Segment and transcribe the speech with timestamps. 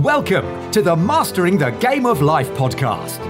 [0.00, 3.20] Welcome to the Mastering the Game of Life podcast.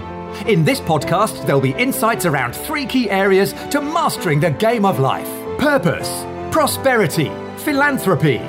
[0.48, 4.98] In this podcast, there'll be insights around three key areas to mastering the game of
[4.98, 8.40] life purpose, prosperity, philanthropy.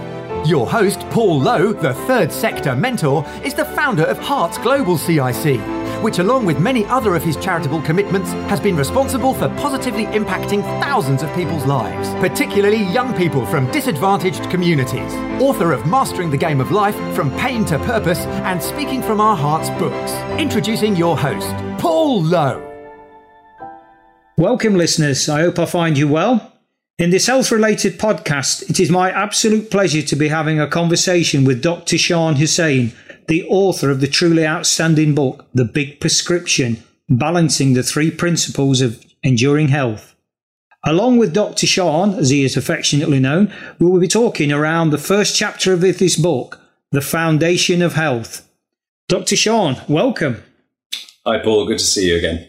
[0.50, 5.60] Your host, Paul Lowe, the third sector mentor, is the founder of Hearts Global CIC,
[6.06, 10.62] which, along with many other of his charitable commitments, has been responsible for positively impacting
[10.80, 15.12] thousands of people's lives, particularly young people from disadvantaged communities.
[15.42, 19.36] Author of Mastering the Game of Life From Pain to Purpose and Speaking from Our
[19.36, 20.12] Hearts books.
[20.40, 21.50] Introducing your host,
[21.82, 22.62] Paul Lowe.
[24.38, 25.28] Welcome, listeners.
[25.28, 26.52] I hope I find you well.
[27.00, 31.46] In this health related podcast, it is my absolute pleasure to be having a conversation
[31.46, 31.98] with Dr.
[31.98, 32.94] Sean Hussain,
[33.28, 39.04] the author of the truly outstanding book, The Big Prescription Balancing the Three Principles of
[39.24, 40.16] Enduring Health.
[40.84, 41.66] Along with Dr.
[41.66, 45.82] Sean, as he is affectionately known, we will be talking around the first chapter of
[45.82, 46.60] this book,
[46.92, 48.48] The Foundation of Health.
[49.08, 49.36] Dr.
[49.36, 50.44] Sean, welcome.
[51.26, 51.68] Hi, Paul.
[51.68, 52.48] Good to see you again.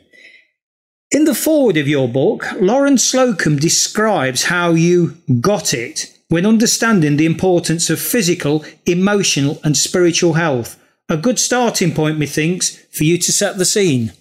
[1.11, 7.17] In the foreword of your book, Lauren Slocum describes how you got it when understanding
[7.17, 10.83] the importance of physical, emotional, and spiritual health.
[11.09, 14.13] A good starting point, methinks, for you to set the scene.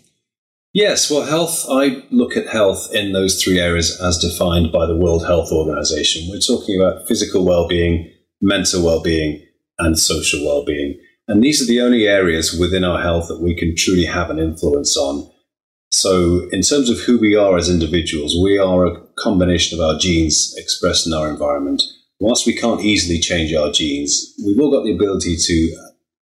[0.72, 4.96] Yes, well, health, I look at health in those three areas as defined by the
[4.96, 6.30] World Health Organization.
[6.30, 8.12] We're talking about physical well being,
[8.42, 9.42] mental well being,
[9.80, 11.00] and social well being.
[11.28, 14.38] And these are the only areas within our health that we can truly have an
[14.38, 15.32] influence on.
[15.92, 19.98] So, in terms of who we are as individuals, we are a combination of our
[19.98, 21.82] genes expressed in our environment.
[22.20, 25.78] Whilst we can't easily change our genes, we've all got the ability to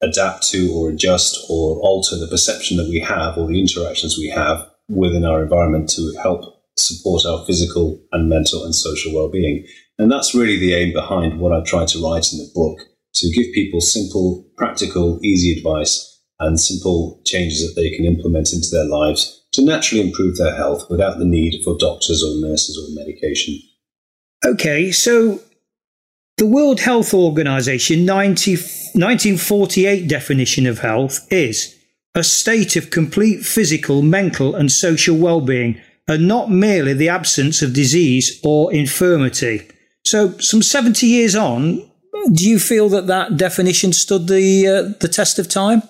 [0.02, 4.28] adapt to or adjust or alter the perception that we have or the interactions we
[4.28, 9.66] have within our environment to help support our physical and mental and social well-being.
[9.98, 12.80] And that's really the aim behind what I try to write in the book
[13.14, 18.68] to give people simple, practical, easy advice and simple changes that they can implement into
[18.70, 23.04] their lives to naturally improve their health without the need for doctors or nurses or
[23.04, 23.58] medication.
[24.44, 25.40] Okay, so
[26.38, 31.76] the World Health Organization 90, 1948 definition of health is
[32.14, 37.60] a state of complete physical, mental, and social well being, and not merely the absence
[37.60, 39.68] of disease or infirmity.
[40.04, 41.90] So, some 70 years on,
[42.32, 45.82] do you feel that that definition stood the, uh, the test of time?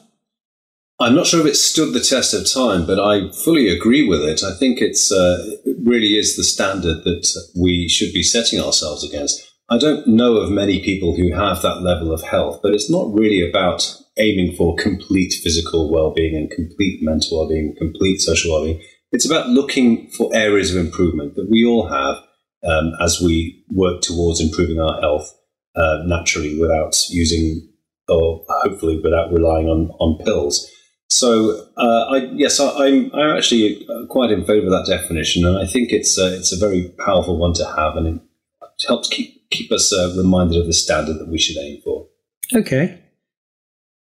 [0.98, 4.22] I'm not sure if it stood the test of time, but I fully agree with
[4.22, 4.42] it.
[4.42, 9.04] I think it's uh, it really is the standard that we should be setting ourselves
[9.04, 9.48] against.
[9.70, 13.12] I don't know of many people who have that level of health, but it's not
[13.12, 18.82] really about aiming for complete physical well-being and complete mental well-being, complete social well-being.
[19.12, 22.16] It's about looking for areas of improvement that we all have
[22.64, 25.30] um, as we work towards improving our health
[25.76, 27.68] uh, naturally without using
[28.08, 30.70] or hopefully without relying on, on pills.
[31.10, 34.86] So, uh, I, yes, I, am I'm, I'm actually uh, quite in favour of that
[34.86, 38.86] definition, and I think it's uh, it's a very powerful one to have, and it
[38.86, 42.06] helps keep keep us uh, reminded of the standard that we should aim for.
[42.54, 42.98] Okay.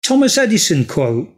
[0.04, 1.30] Thomas Edison quote: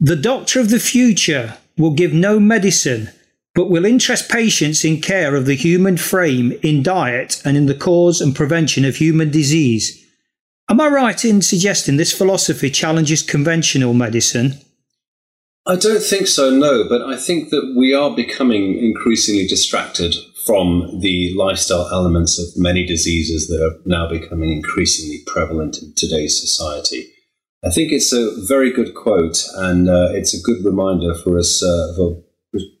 [0.00, 3.10] "The doctor of the future will give no medicine."
[3.54, 7.74] But will interest patients in care of the human frame in diet and in the
[7.74, 10.04] cause and prevention of human disease.
[10.68, 14.58] Am I right in suggesting this philosophy challenges conventional medicine?
[15.66, 20.16] I don't think so, no, but I think that we are becoming increasingly distracted
[20.46, 26.38] from the lifestyle elements of many diseases that are now becoming increasingly prevalent in today's
[26.38, 27.10] society.
[27.64, 31.62] I think it's a very good quote, and uh, it's a good reminder for us,
[31.62, 32.22] uh, for,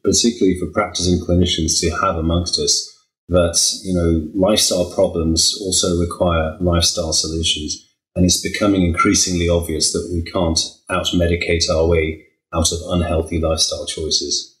[0.02, 2.90] particularly for practicing clinicians, to have amongst us
[3.30, 7.82] that you know lifestyle problems also require lifestyle solutions,
[8.14, 10.60] and it's becoming increasingly obvious that we can't
[10.90, 14.54] out medicate our way out of unhealthy lifestyle choices.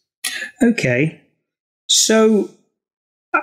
[0.62, 1.20] Okay.
[1.88, 2.48] So,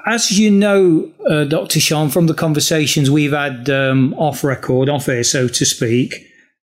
[0.06, 1.79] as you know, uh, Dr.
[1.79, 6.28] Sean, from the conversations we've had um, off record, off air, so to speak,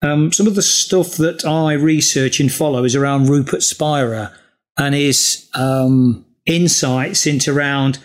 [0.03, 4.33] um, some of the stuff that I research and follow is around Rupert Spira
[4.77, 7.99] and his um, insights into around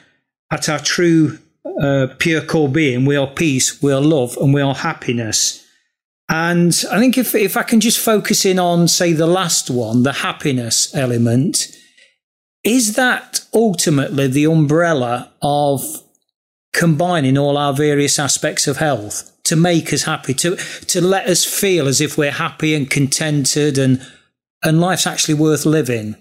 [0.52, 1.40] at our true
[1.82, 5.66] uh, pure core being, we are peace, we are love, and we are happiness.
[6.30, 10.04] And I think if, if I can just focus in on, say, the last one,
[10.04, 11.78] the happiness element,
[12.64, 15.82] is that ultimately the umbrella of
[16.74, 21.44] combining all our various aspects of health to make us happy, to, to let us
[21.44, 24.06] feel as if we're happy and contented and,
[24.64, 26.16] and life's actually worth living?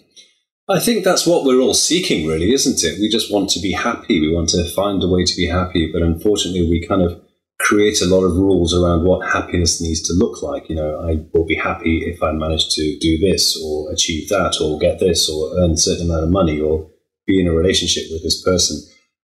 [0.68, 3.00] I think that's what we're all seeking, really, isn't it?
[3.00, 4.20] We just want to be happy.
[4.20, 7.20] We want to find a way to be happy, but unfortunately, we kind of
[7.60, 10.68] create a lot of rules around what happiness needs to look like.
[10.68, 14.58] You know, I will be happy if I manage to do this or achieve that
[14.60, 16.90] or get this or earn a certain amount of money or
[17.26, 18.80] be in a relationship with this person.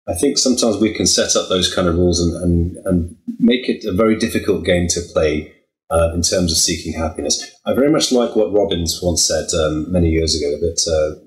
[0.06, 3.68] I think sometimes we can set up those kind of rules and, and, and make
[3.68, 5.52] it a very difficult game to play
[5.90, 7.42] uh, in terms of seeking happiness.
[7.64, 11.22] I very much like what Robbins once said um, many years ago that a uh,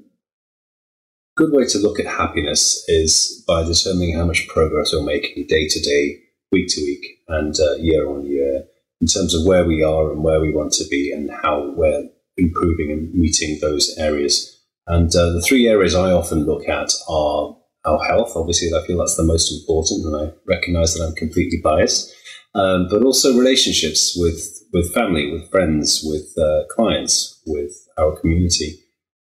[1.35, 5.67] good way to look at happiness is by determining how much progress you're making day
[5.67, 6.19] to day
[6.51, 8.66] week to week and uh, year on year
[9.01, 12.10] in terms of where we are and where we want to be and how we're
[12.38, 14.57] improving and meeting those areas.
[14.88, 17.56] And uh, the three areas I often look at are
[17.86, 18.34] our health.
[18.36, 22.13] Obviously, I feel that's the most important, and I recognize that I'm completely biased.
[22.56, 28.80] Um, but also relationships with with family, with friends, with uh, clients, with our community.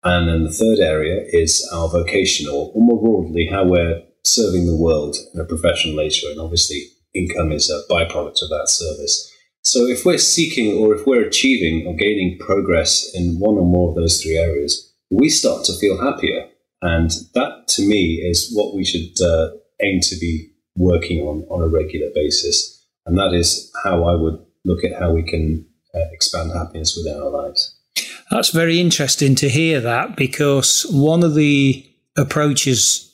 [0.05, 4.67] And then the third area is our vocation, or, or more broadly, how we're serving
[4.67, 6.27] the world in a professional nature.
[6.31, 9.31] And obviously, income is a byproduct of that service.
[9.63, 13.91] So if we're seeking or if we're achieving or gaining progress in one or more
[13.91, 16.49] of those three areas, we start to feel happier.
[16.81, 19.51] And that to me is what we should uh,
[19.83, 22.85] aim to be working on on a regular basis.
[23.07, 27.21] And that is how I would look at how we can uh, expand happiness within
[27.21, 27.77] our lives.
[28.31, 31.87] That's very interesting to hear that because one of the
[32.17, 33.12] approaches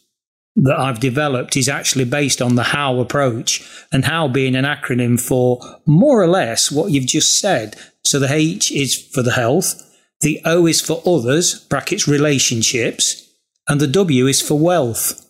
[0.62, 3.62] that I've developed is actually based on the how approach
[3.92, 7.76] and how being an acronym for more or less what you've just said.
[8.04, 9.84] So the H is for the health,
[10.20, 13.28] the O is for others, brackets relationships,
[13.68, 15.24] and the W is for wealth.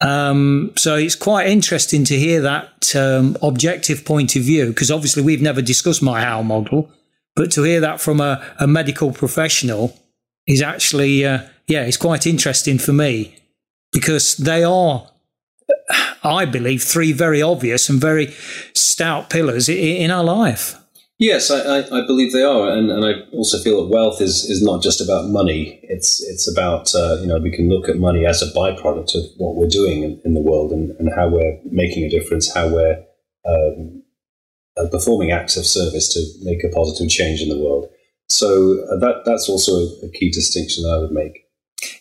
[0.00, 5.22] Um, so it's quite interesting to hear that um, objective point of view because obviously
[5.22, 6.90] we've never discussed my how model,
[7.36, 9.96] but to hear that from a, a medical professional
[10.46, 13.36] is actually, uh, yeah, it's quite interesting for me
[13.94, 15.08] because they are,
[16.24, 18.34] I believe, three very obvious and very
[18.74, 20.76] stout pillars in our life.
[21.18, 24.60] Yes, I, I, believe they are, and, and I also feel that wealth is, is
[24.64, 25.78] not just about money.
[25.84, 29.22] It's it's about uh, you know we can look at money as a byproduct of
[29.36, 32.68] what we're doing in, in the world and, and how we're making a difference, how
[32.68, 33.04] we're
[33.46, 34.02] um,
[34.76, 37.88] uh, performing acts of service to make a positive change in the world.
[38.28, 41.43] So uh, that that's also a, a key distinction that I would make.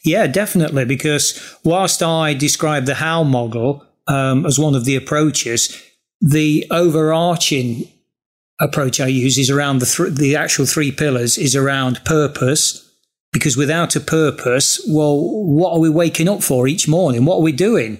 [0.03, 0.85] Yeah, definitely.
[0.85, 5.81] Because whilst I describe the how model um, as one of the approaches,
[6.21, 7.87] the overarching
[8.59, 12.79] approach I use is around the th- the actual three pillars is around purpose.
[13.31, 17.25] Because without a purpose, well, what are we waking up for each morning?
[17.25, 17.99] What are we doing?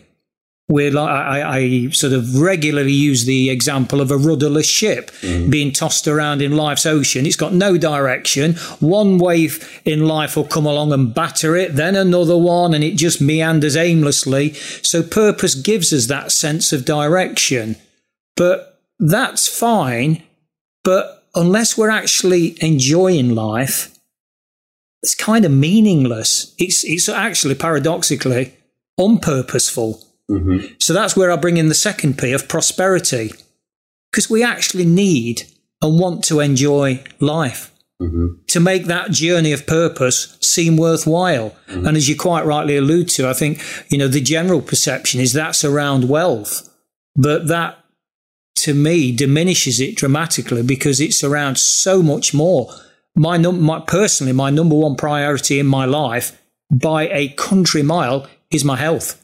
[0.70, 5.50] We're like, I, I, sort of regularly use the example of a rudderless ship mm.
[5.50, 7.26] being tossed around in life's ocean.
[7.26, 8.54] It's got no direction.
[8.80, 12.96] One wave in life will come along and batter it, then another one, and it
[12.96, 14.54] just meanders aimlessly.
[14.54, 17.76] So purpose gives us that sense of direction.
[18.38, 20.24] But that's fine.
[20.86, 23.98] But unless we're actually enjoying life,
[25.02, 26.56] it's kind of meaningless.
[26.58, 28.54] It's, it's actually paradoxically
[28.98, 30.02] unpurposeful.
[30.32, 30.76] Mm-hmm.
[30.80, 33.32] So that's where I bring in the second P of prosperity,
[34.12, 35.44] because we actually need
[35.82, 37.72] and want to enjoy life.
[38.02, 38.44] Mm-hmm.
[38.48, 41.56] To make that journey of purpose seem worthwhile.
[41.68, 41.86] Mm-hmm.
[41.86, 45.34] And as you quite rightly allude to, I think, you know, the general perception is
[45.34, 46.70] that's around wealth.
[47.16, 47.78] But that,
[48.58, 52.74] to me, diminishes it dramatically because it's around so much more.
[53.16, 58.28] My, num- my personally, my number one priority in my life by a country mile
[58.52, 59.23] is my health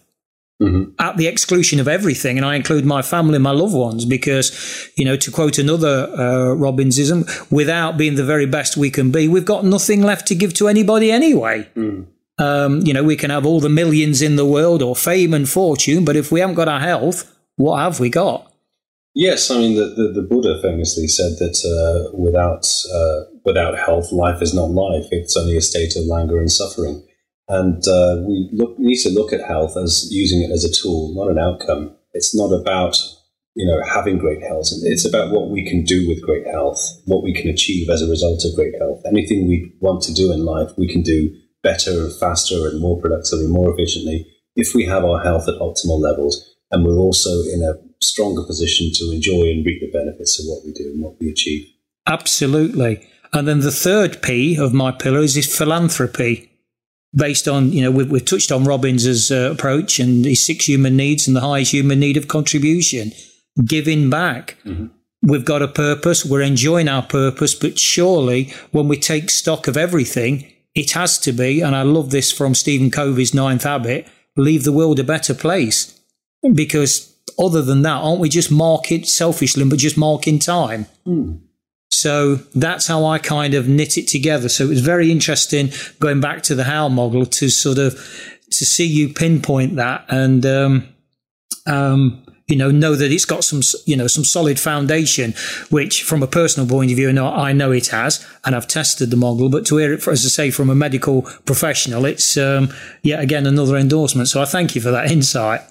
[0.61, 0.91] mm-hmm.
[0.99, 2.37] at the exclusion of everything.
[2.37, 6.09] And I include my family, and my loved ones, because, you know, to quote another
[6.13, 10.35] uh, Robbinsism, without being the very best we can be, we've got nothing left to
[10.35, 11.67] give to anybody anyway.
[11.75, 12.07] Mm.
[12.37, 15.47] Um, you know, we can have all the millions in the world or fame and
[15.47, 18.49] fortune, but if we haven't got our health, what have we got?
[19.15, 24.11] Yes, I mean the, the, the Buddha famously said that uh, without uh, without health,
[24.11, 25.07] life is not life.
[25.11, 27.03] It's only a state of languor and suffering.
[27.49, 31.13] And uh, we look, need to look at health as using it as a tool,
[31.15, 31.95] not an outcome.
[32.13, 32.97] It's not about
[33.55, 34.67] you know having great health.
[34.83, 38.09] It's about what we can do with great health, what we can achieve as a
[38.09, 39.01] result of great health.
[39.05, 43.47] Anything we want to do in life, we can do better, faster, and more productively,
[43.47, 47.73] more efficiently if we have our health at optimal levels, and we're also in a
[48.03, 51.29] stronger position to enjoy and reap the benefits of what we do and what we
[51.29, 51.67] achieve.
[52.07, 53.07] Absolutely.
[53.33, 56.48] And then the third P of my pillars is philanthropy
[57.15, 60.95] based on, you know, we've, we've touched on Robbins's uh, approach and his six human
[60.95, 63.11] needs and the highest human need of contribution,
[63.65, 64.57] giving back.
[64.65, 64.87] Mm-hmm.
[65.21, 69.75] We've got a purpose, we're enjoying our purpose, but surely when we take stock of
[69.75, 74.63] everything, it has to be, and I love this from Stephen Covey's Ninth Habit leave
[74.63, 75.99] the world a better place.
[76.53, 80.85] Because other than that, aren't we just marking selfishly, but just marking time?
[81.05, 81.41] Mm.
[81.99, 84.47] So that's how I kind of knit it together.
[84.49, 87.93] So it was very interesting going back to the how model to sort of
[88.51, 90.87] to see you pinpoint that and um,
[91.67, 95.33] um, you know know that it's got some you know some solid foundation,
[95.69, 99.11] which from a personal point of view, no, I know it has, and I've tested
[99.11, 99.49] the model.
[99.49, 103.45] But to hear it, as I say, from a medical professional, it's um, yet again
[103.45, 104.29] another endorsement.
[104.29, 105.61] So I thank you for that insight.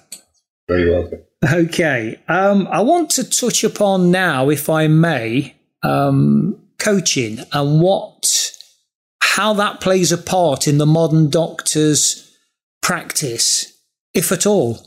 [0.67, 1.19] Very welcome.
[1.43, 8.51] Okay, um, I want to touch upon now, if I may, um, coaching and what
[9.21, 12.35] how that plays a part in the modern doctor's
[12.81, 13.77] practice,
[14.13, 14.79] if at all.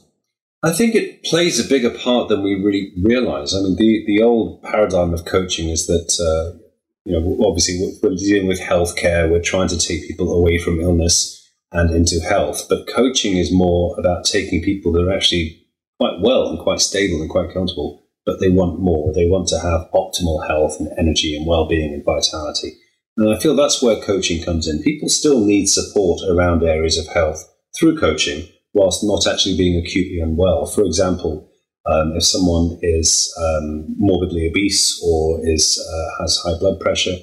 [0.64, 3.54] I think it plays a bigger part than we really realize.
[3.54, 6.58] I mean, the, the old paradigm of coaching is that, uh,
[7.04, 11.38] you know, obviously we're dealing with healthcare, we're trying to take people away from illness
[11.72, 15.64] and into health, but coaching is more about taking people that are actually
[15.98, 19.12] quite well and quite stable and quite comfortable but they want more.
[19.12, 22.78] They want to have optimal health and energy and well being and vitality.
[23.16, 24.82] And I feel that's where coaching comes in.
[24.82, 27.46] People still need support around areas of health
[27.78, 30.66] through coaching, whilst not actually being acutely unwell.
[30.66, 31.50] For example,
[31.84, 37.16] um, if someone is um, morbidly obese or is uh, has high blood pressure,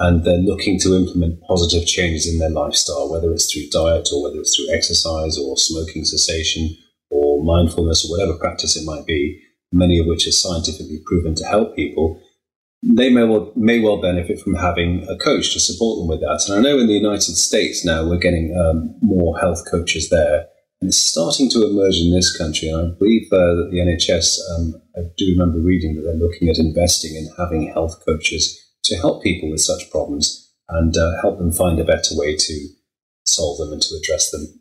[0.00, 4.22] and they're looking to implement positive changes in their lifestyle, whether it's through diet or
[4.22, 6.76] whether it's through exercise or smoking cessation
[7.10, 9.40] or mindfulness or whatever practice it might be,
[9.74, 12.20] many of which are scientifically proven to help people,
[12.82, 16.44] they may well may well benefit from having a coach to support them with that.
[16.46, 20.46] And I know in the United States now we're getting um, more health coaches there,
[20.80, 22.68] and it's starting to emerge in this country.
[22.68, 26.48] And I believe uh, that the NHS, um, I do remember reading that they're looking
[26.48, 31.38] at investing in having health coaches to help people with such problems and uh, help
[31.38, 32.68] them find a better way to
[33.24, 34.60] solve them and to address them.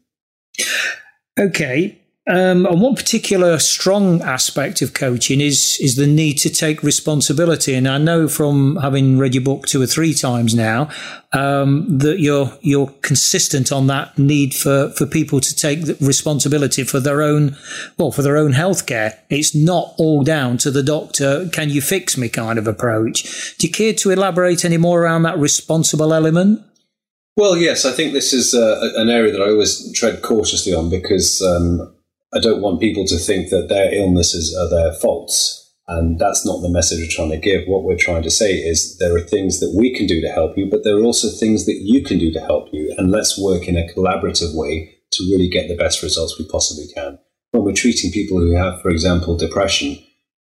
[1.37, 6.81] Okay, um, and one particular strong aspect of coaching is is the need to take
[6.81, 7.73] responsibility.
[7.73, 10.89] And I know from having read your book two or three times now
[11.33, 17.01] um, that you're you're consistent on that need for, for people to take responsibility for
[17.01, 17.57] their own
[17.97, 19.17] well for their own healthcare.
[19.29, 21.49] It's not all down to the doctor.
[21.49, 22.29] Can you fix me?
[22.29, 23.57] Kind of approach.
[23.57, 26.61] Do you care to elaborate any more around that responsible element?
[27.35, 30.89] Well, yes, I think this is uh, an area that I always tread cautiously on
[30.89, 31.93] because um,
[32.35, 35.59] I don't want people to think that their illnesses are their faults.
[35.87, 37.67] And that's not the message we're trying to give.
[37.67, 40.57] What we're trying to say is there are things that we can do to help
[40.57, 42.93] you, but there are also things that you can do to help you.
[42.97, 46.85] And let's work in a collaborative way to really get the best results we possibly
[46.93, 47.19] can.
[47.51, 49.97] When we're treating people who have, for example, depression,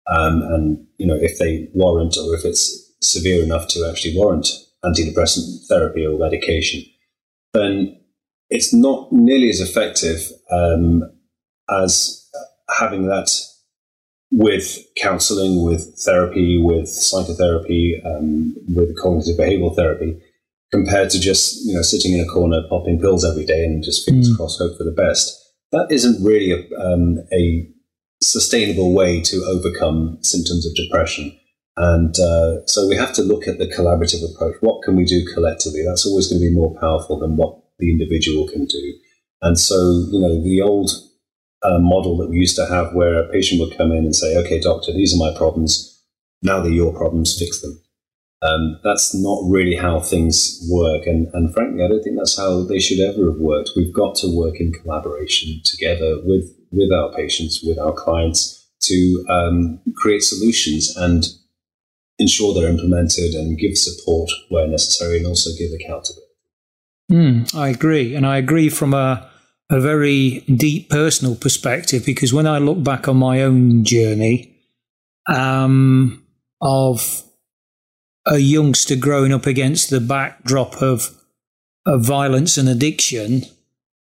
[0.07, 4.47] um, and you know if they warrant or if it's severe enough to actually warrant
[4.83, 6.83] antidepressant therapy or medication,
[7.53, 7.99] then
[8.49, 11.03] it's not nearly as effective um,
[11.69, 12.29] as
[12.79, 13.29] having that
[14.31, 20.19] with counseling, with therapy, with psychotherapy, um, with cognitive behavioral therapy,
[20.71, 24.05] compared to just you know sitting in a corner popping pills every day and just
[24.05, 24.35] fingers mm.
[24.35, 25.39] crossed hope for the best.
[25.71, 27.67] That isn't really a, um, a
[28.21, 31.37] sustainable way to overcome symptoms of depression.
[31.75, 34.55] And uh, so we have to look at the collaborative approach.
[34.61, 35.83] What can we do collectively?
[35.83, 38.93] That's always going to be more powerful than what the individual can do.
[39.41, 39.75] And so,
[40.11, 40.91] you know, the old
[41.63, 44.35] uh, model that we used to have where a patient would come in and say,
[44.37, 46.01] okay, doctor, these are my problems.
[46.41, 47.79] Now they're your problems, fix them.
[48.41, 51.07] Um, that's not really how things work.
[51.07, 53.71] And, and frankly, I don't think that's how they should ever have worked.
[53.77, 59.25] We've got to work in collaboration together with, with our patients, with our clients to
[59.29, 61.23] um, create solutions and
[62.19, 66.27] ensure they're implemented and give support where necessary and also give accountability.
[67.11, 68.13] Mm, I agree.
[68.13, 69.29] And I agree from a
[69.73, 74.55] a very deep personal perspective because when I look back on my own journey
[75.27, 76.23] um,
[76.61, 77.23] of
[78.27, 81.09] a youngster growing up against the backdrop of,
[81.87, 83.41] of violence and addiction,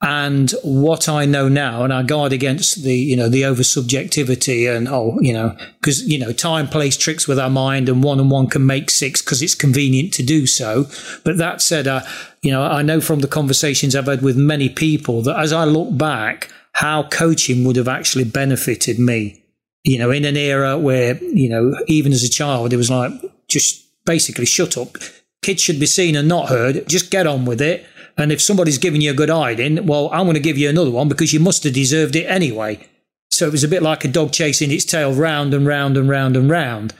[0.02, 4.66] and what I know now, and I guard against the, you know, the over subjectivity
[4.66, 8.18] and, oh, you know, because, you know, time plays tricks with our mind and one
[8.18, 10.86] and one can make six because it's convenient to do so.
[11.22, 12.00] But that said, uh,
[12.40, 15.64] you know, I know from the conversations I've had with many people that as I
[15.64, 19.44] look back, how coaching would have actually benefited me,
[19.84, 23.12] you know, in an era where, you know, even as a child, it was like,
[23.48, 24.96] just basically shut up.
[25.42, 26.88] Kids should be seen and not heard.
[26.88, 27.86] Just get on with it
[28.16, 30.90] and if somebody's giving you a good hiding, well, I'm going to give you another
[30.90, 32.86] one because you must have deserved it anyway.
[33.30, 36.08] So it was a bit like a dog chasing its tail round and round and
[36.08, 36.94] round and round.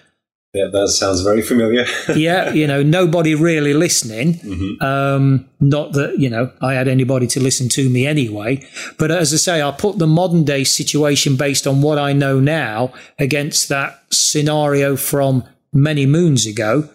[0.53, 1.85] Yeah, that sounds very familiar.
[2.17, 4.35] yeah, you know, nobody really listening.
[4.35, 4.83] Mm-hmm.
[4.85, 8.67] Um, not that, you know, I had anybody to listen to me anyway.
[8.99, 12.41] But as I say, I put the modern day situation based on what I know
[12.41, 16.89] now against that scenario from many moons ago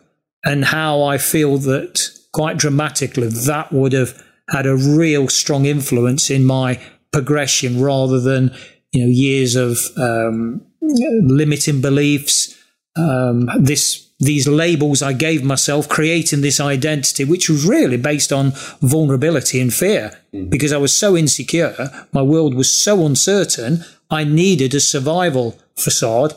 [0.44, 6.30] and how I feel that quite dramatically that would have had a real strong influence
[6.30, 6.78] in my
[7.14, 8.54] progression rather than,
[8.92, 12.54] you know, years of um, limiting beliefs
[12.98, 18.54] um, this these labels I gave myself, creating this identity, which was really based on
[18.82, 20.50] vulnerability and fear, mm-hmm.
[20.50, 21.76] because I was so insecure,
[22.14, 23.84] my world was so uncertain.
[24.10, 26.34] I needed a survival facade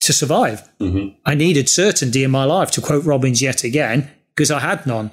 [0.00, 0.68] to survive.
[0.78, 1.16] Mm-hmm.
[1.24, 5.10] I needed certainty in my life, to quote Robbins yet again, because I had none.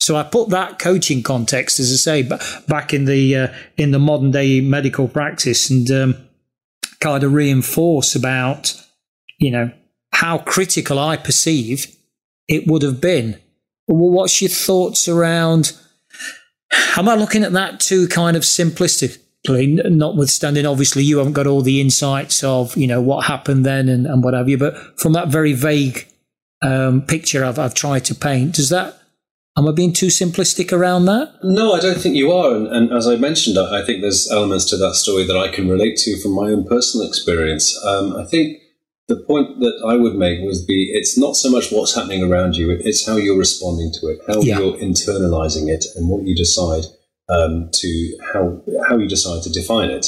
[0.00, 2.22] So I put that coaching context, as I say,
[2.66, 6.16] back in the uh, in the modern day medical practice, and um,
[7.00, 8.74] kind of reinforce about
[9.38, 9.70] you know
[10.12, 11.94] how critical I perceive
[12.48, 13.38] it would have been.
[13.86, 15.76] Well, what's your thoughts around?
[16.96, 19.18] Am I looking at that too kind of simplistically?
[19.84, 24.06] Notwithstanding, obviously, you haven't got all the insights of you know what happened then and,
[24.06, 24.56] and what have you.
[24.56, 26.06] But from that very vague
[26.62, 28.99] um, picture I've, I've tried to paint, does that
[29.56, 31.34] Am I being too simplistic around that?
[31.42, 32.54] No, I don't think you are.
[32.54, 35.68] And, and, as I mentioned, I think there's elements to that story that I can
[35.68, 37.76] relate to from my own personal experience.
[37.84, 38.58] Um, I think
[39.10, 42.56] the point that I would make was be it's not so much what's happening around
[42.56, 44.58] you, it's how you're responding to it, how yeah.
[44.58, 46.84] you're internalizing it, and what you decide
[47.28, 50.06] um, to how how you decide to define it,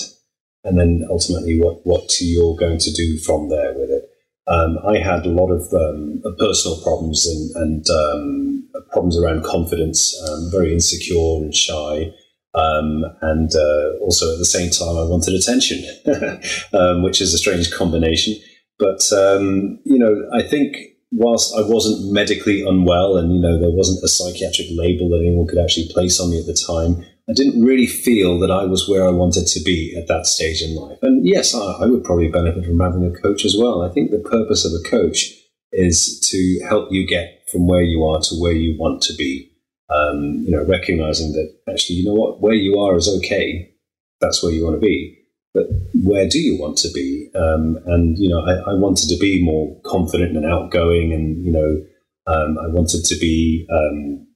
[0.64, 4.01] and then ultimately what what you're going to do from there with it.
[4.48, 10.20] Um, I had a lot of um, personal problems and, and um, problems around confidence,
[10.28, 12.12] um, very insecure and shy.
[12.54, 15.82] Um, and uh, also at the same time, I wanted attention,
[16.78, 18.34] um, which is a strange combination.
[18.78, 19.00] But
[19.84, 20.76] you know, I think
[21.12, 25.46] whilst I wasn't medically unwell, and you know, there wasn't a psychiatric label that anyone
[25.46, 28.88] could actually place on me at the time, I didn't really feel that I was
[28.88, 30.98] where I wanted to be at that stage in life.
[31.02, 33.82] And yes, I, I would probably benefit from having a coach as well.
[33.82, 35.32] I think the purpose of a coach
[35.72, 39.50] is to help you get from where you are to where you want to be.
[39.88, 43.74] Um, you know, recognizing that actually, you know what, where you are is okay.
[44.20, 45.22] That's where you want to be
[45.54, 45.66] but
[46.02, 47.30] where do you want to be?
[47.34, 51.52] Um, and you know, I, I, wanted to be more confident and outgoing, and you
[51.52, 51.84] know,
[52.26, 54.26] um, I wanted to be um,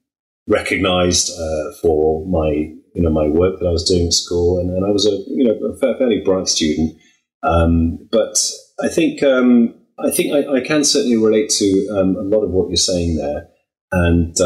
[0.47, 2.51] recognised uh, for my
[2.95, 5.17] you know my work that I was doing at school, and, and I was a
[5.29, 6.97] you know a fairly bright student.
[7.43, 8.39] Um, but
[8.83, 12.51] I think um, I think I, I, can certainly relate to um, a lot of
[12.51, 13.49] what you're saying there,
[13.93, 14.37] and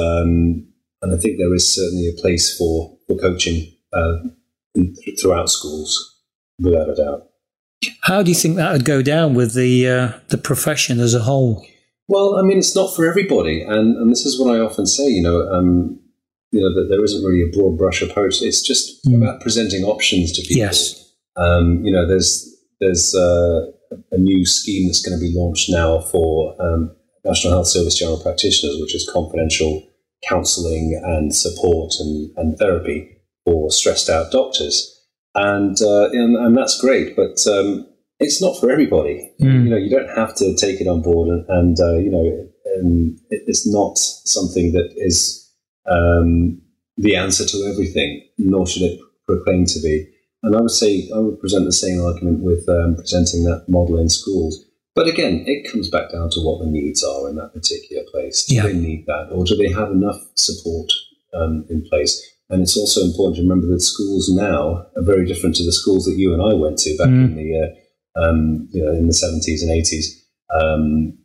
[1.03, 4.19] and I think there is certainly a place for for coaching uh,
[5.21, 6.19] throughout schools
[6.59, 7.27] without a doubt.
[8.03, 11.21] How do you think that would go down with the uh, the profession as a
[11.21, 11.65] whole?
[12.11, 15.07] Well, I mean, it's not for everybody, and, and this is what I often say.
[15.07, 15.97] You know, um,
[16.51, 18.43] you know that there isn't really a broad brush approach.
[18.43, 19.17] It's just mm.
[19.17, 20.57] about presenting options to people.
[20.57, 21.15] Yes.
[21.37, 23.67] Um, you know, there's there's uh,
[24.11, 26.91] a new scheme that's going to be launched now for um,
[27.25, 29.87] National Health Service general practitioners, which is confidential
[30.29, 35.01] counselling and support and, and therapy for stressed out doctors
[35.35, 37.15] and uh, and, and, that's great.
[37.15, 37.87] But um,
[38.21, 39.33] it's not for everybody.
[39.41, 39.65] Mm.
[39.65, 42.49] You know, you don't have to take it on board, and, and uh, you know,
[42.79, 45.51] um, it, it's not something that is
[45.91, 46.61] um,
[46.97, 50.07] the answer to everything, nor should it proclaim to be.
[50.43, 53.99] And I would say I would present the same argument with um, presenting that model
[53.99, 54.65] in schools.
[54.95, 58.45] But again, it comes back down to what the needs are in that particular place.
[58.45, 58.65] Do yeah.
[58.65, 60.93] they need that, or do they have enough support
[61.35, 62.21] um, in place?
[62.51, 66.05] And it's also important to remember that schools now are very different to the schools
[66.07, 67.25] that you and I went to back mm.
[67.25, 67.81] in the uh,
[68.17, 70.17] um, you know in the seventies and eighties.
[70.55, 71.17] Um,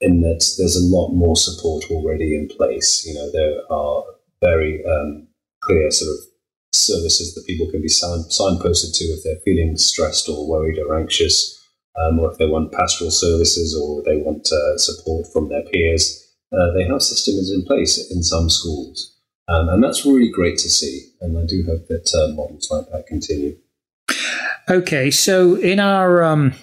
[0.00, 3.06] in that there's a lot more support already in place.
[3.06, 4.04] You know there are
[4.42, 5.28] very um,
[5.62, 6.24] clear sort of
[6.72, 10.98] services that people can be sign- signposted to if they're feeling stressed or worried or
[10.98, 11.64] anxious,
[12.00, 16.20] um, or if they want pastoral services or they want uh, support from their peers.
[16.52, 19.16] Uh, they have systems in place in some schools.
[19.48, 21.10] Um, and that's really great to see.
[21.20, 23.56] And I do hope that uh, models like that continue.
[24.68, 26.54] Okay, so in our um,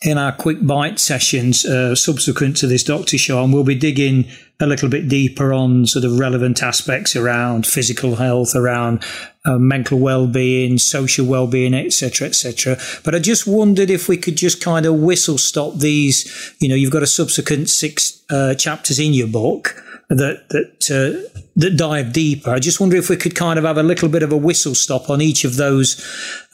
[0.00, 4.26] in our quick bite sessions uh, subsequent to this Doctor Show, and we'll be digging
[4.60, 9.04] a little bit deeper on sort of relevant aspects around physical health, around
[9.44, 12.78] uh, mental well-being, social well-being, etc., etc.
[13.04, 16.54] But I just wondered if we could just kind of whistle stop these.
[16.60, 21.40] You know, you've got a subsequent six uh, chapters in your book that that uh,
[21.56, 22.50] that dive deeper.
[22.50, 24.74] I just wonder if we could kind of have a little bit of a whistle
[24.74, 26.04] stop on each of those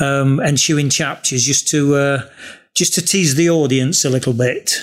[0.00, 2.22] um, ensuing chapters, just to uh,
[2.74, 4.80] just to tease the audience a little bit.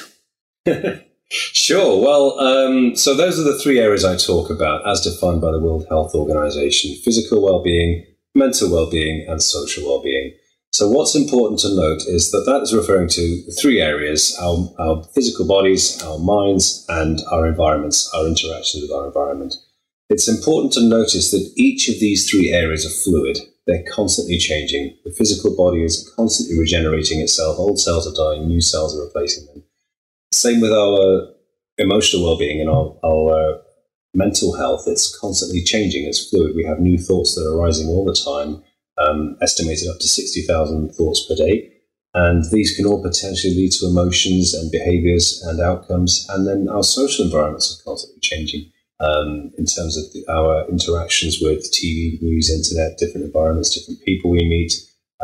[1.34, 2.04] Sure.
[2.04, 5.62] Well, um, so those are the three areas I talk about as defined by the
[5.62, 8.06] World Health Organization physical well being,
[8.36, 10.34] mental well being, and social well being.
[10.74, 15.04] So, what's important to note is that that is referring to three areas our, our
[15.14, 19.56] physical bodies, our minds, and our environments, our interactions with our environment.
[20.10, 23.38] It's important to notice that each of these three areas are fluid.
[23.68, 24.98] They're constantly changing.
[25.04, 27.60] The physical body is constantly regenerating itself.
[27.60, 29.64] Old cells are dying, new cells are replacing them.
[30.32, 31.34] Same with our
[31.78, 33.58] emotional well-being and our, our uh,
[34.14, 34.84] mental health.
[34.88, 36.06] It's constantly changing.
[36.06, 36.56] It's fluid.
[36.56, 38.64] We have new thoughts that are arising all the time,
[39.02, 41.72] um, estimated up to 60,000 thoughts per day.
[42.14, 46.26] And these can all potentially lead to emotions and behaviors and outcomes.
[46.30, 51.40] And then our social environments are constantly changing um, in terms of the, our interactions
[51.42, 54.74] with TV, news, internet, different environments, different people we meet,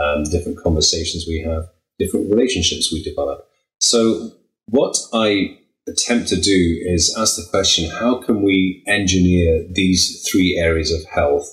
[0.01, 1.67] um, different conversations we have,
[1.99, 3.47] different relationships we develop.
[3.81, 4.31] So
[4.67, 10.57] what I attempt to do is ask the question how can we engineer these three
[10.57, 11.47] areas of health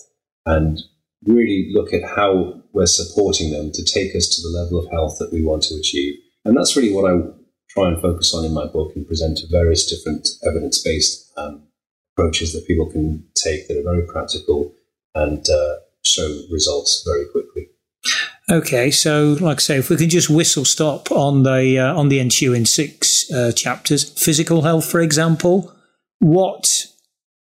[0.46, 0.80] and
[1.26, 5.16] really look at how we're supporting them to take us to the level of health
[5.18, 6.14] that we want to achieve?
[6.44, 7.16] And that's really what I
[7.70, 11.66] try and focus on in my book and present various different evidence based um,
[12.12, 14.74] approaches that people can take that are very practical
[15.14, 17.68] and uh, show results very quickly.
[18.50, 22.10] Okay, so like I say, if we can just whistle stop on the uh, on
[22.10, 25.72] the ensuing six uh, chapters, physical health, for example,
[26.18, 26.86] what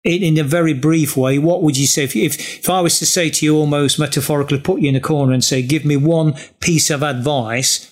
[0.04, 2.98] in, in a very brief way, what would you say if, if if I was
[3.00, 5.98] to say to you, almost metaphorically, put you in a corner and say, give me
[5.98, 7.88] one piece of advice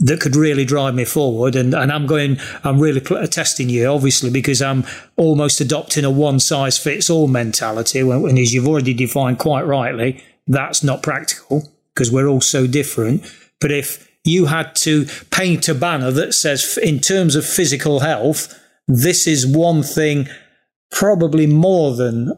[0.00, 1.54] that could really drive me forward.
[1.54, 4.84] And, and I'm going, I'm really testing you, obviously, because I'm
[5.16, 8.02] almost adopting a one size fits all mentality.
[8.02, 12.66] When, when, as you've already defined quite rightly, that's not practical because we're all so
[12.66, 13.30] different.
[13.60, 18.58] But if you had to paint a banner that says, in terms of physical health,
[18.88, 20.28] this is one thing,
[20.90, 22.32] probably more than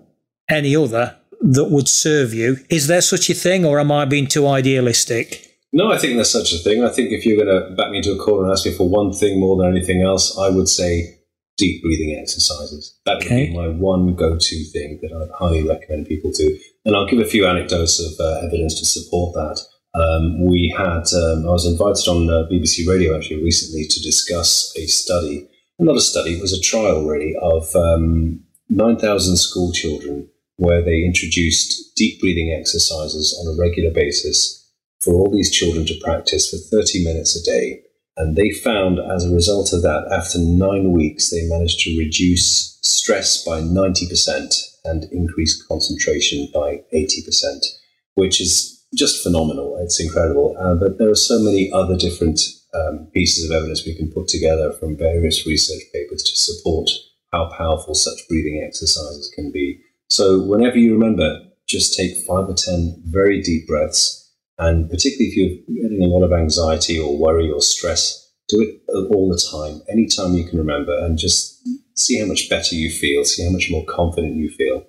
[0.49, 2.59] any other, that would serve you.
[2.71, 5.49] Is there such a thing, or am I being too idealistic?
[5.73, 6.85] No, I think there's such a thing.
[6.85, 8.89] I think if you're going to back me into a corner and ask me for
[8.89, 11.19] one thing more than anything else, I would say
[11.57, 12.99] deep breathing exercises.
[13.07, 13.47] That would okay.
[13.47, 16.59] be my one go to thing that I'd highly recommend people do.
[16.85, 19.61] And I'll give a few anecdotes of uh, evidence to support that.
[19.95, 24.75] Um, we had, um, I was invited on uh, BBC Radio actually recently to discuss
[24.77, 30.29] a study, not a study, it was a trial really, of um, 9,000 school children
[30.57, 35.99] where they introduced deep breathing exercises on a regular basis for all these children to
[36.03, 37.83] practice for 30 minutes a day.
[38.17, 42.79] And they found as a result of that, after nine weeks, they managed to reduce
[42.83, 44.55] stress by 90%
[44.85, 47.67] and increase concentration by 80%,
[48.15, 49.79] which is just phenomenal.
[49.81, 50.57] It's incredible.
[50.59, 52.41] Uh, but there are so many other different
[52.75, 56.91] um, pieces of evidence we can put together from various research papers to support
[57.33, 59.81] how powerful such breathing exercises can be.
[60.11, 64.23] So, whenever you remember, just take five or 10 very deep breaths
[64.59, 68.83] and particularly if you're getting a lot of anxiety or worry or stress, do it
[69.11, 73.25] all the time, anytime you can remember, and just see how much better you feel,
[73.25, 74.85] see how much more confident you feel.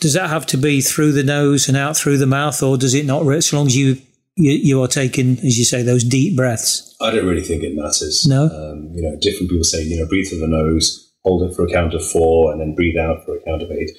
[0.00, 2.94] Does that have to be through the nose and out through the mouth, or does
[2.94, 3.26] it not?
[3.28, 3.98] As long as you
[4.38, 6.96] you, you are taking, as you say, those deep breaths.
[7.00, 8.26] I don't really think it matters.
[8.26, 11.54] No, um, you know, different people say, you know, breathe through the nose, hold it
[11.54, 13.90] for a count of four, and then breathe out for a count of eight.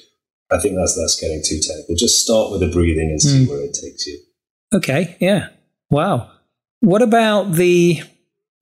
[0.50, 1.94] I think that's that's getting too technical.
[1.94, 3.48] Just start with the breathing and see mm.
[3.48, 4.18] where it takes you.
[4.72, 5.48] Okay, yeah.
[5.90, 6.30] Wow.
[6.80, 8.02] What about the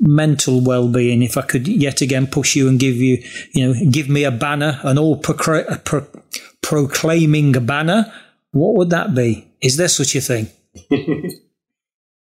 [0.00, 3.20] mental well-being if i could yet again push you and give you
[3.52, 6.06] you know give me a banner an all procra- pro-
[6.62, 8.12] proclaiming banner
[8.52, 10.46] what would that be is there such a thing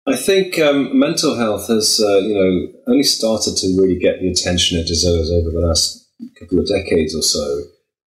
[0.07, 4.29] i think um, mental health has uh, you know only started to really get the
[4.29, 7.63] attention it deserves over the last couple of decades or so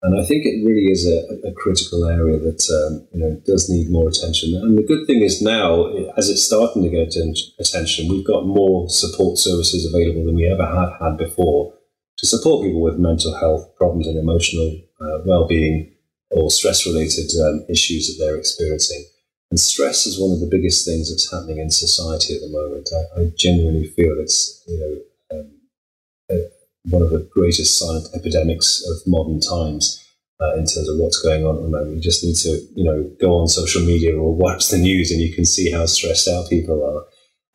[0.02, 3.70] and I think it really is a, a critical area that um, you know does
[3.70, 4.54] need more attention.
[4.54, 7.14] And the good thing is now, as it's starting to get
[7.60, 11.72] attention, we've got more support services available than we ever have had before
[12.18, 15.94] to support people with mental health problems and emotional uh, well-being
[16.30, 19.04] or stress-related um, issues that they're experiencing.
[19.52, 22.88] And stress is one of the biggest things that's happening in society at the moment.
[22.88, 25.36] I, I genuinely feel it's you know.
[25.36, 25.50] Um,
[26.84, 29.98] one of the greatest silent epidemics of modern times.
[30.40, 32.82] Uh, in terms of what's going on at the moment, you just need to, you
[32.82, 36.26] know, go on social media or watch the news, and you can see how stressed
[36.26, 37.04] out people are.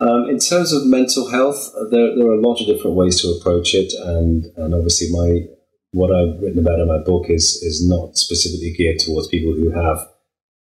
[0.08, 3.28] Um, in terms of mental health, there, there are a lot of different ways to
[3.28, 5.40] approach it, and and obviously my
[5.90, 9.70] what I've written about in my book is is not specifically geared towards people who
[9.70, 10.08] have,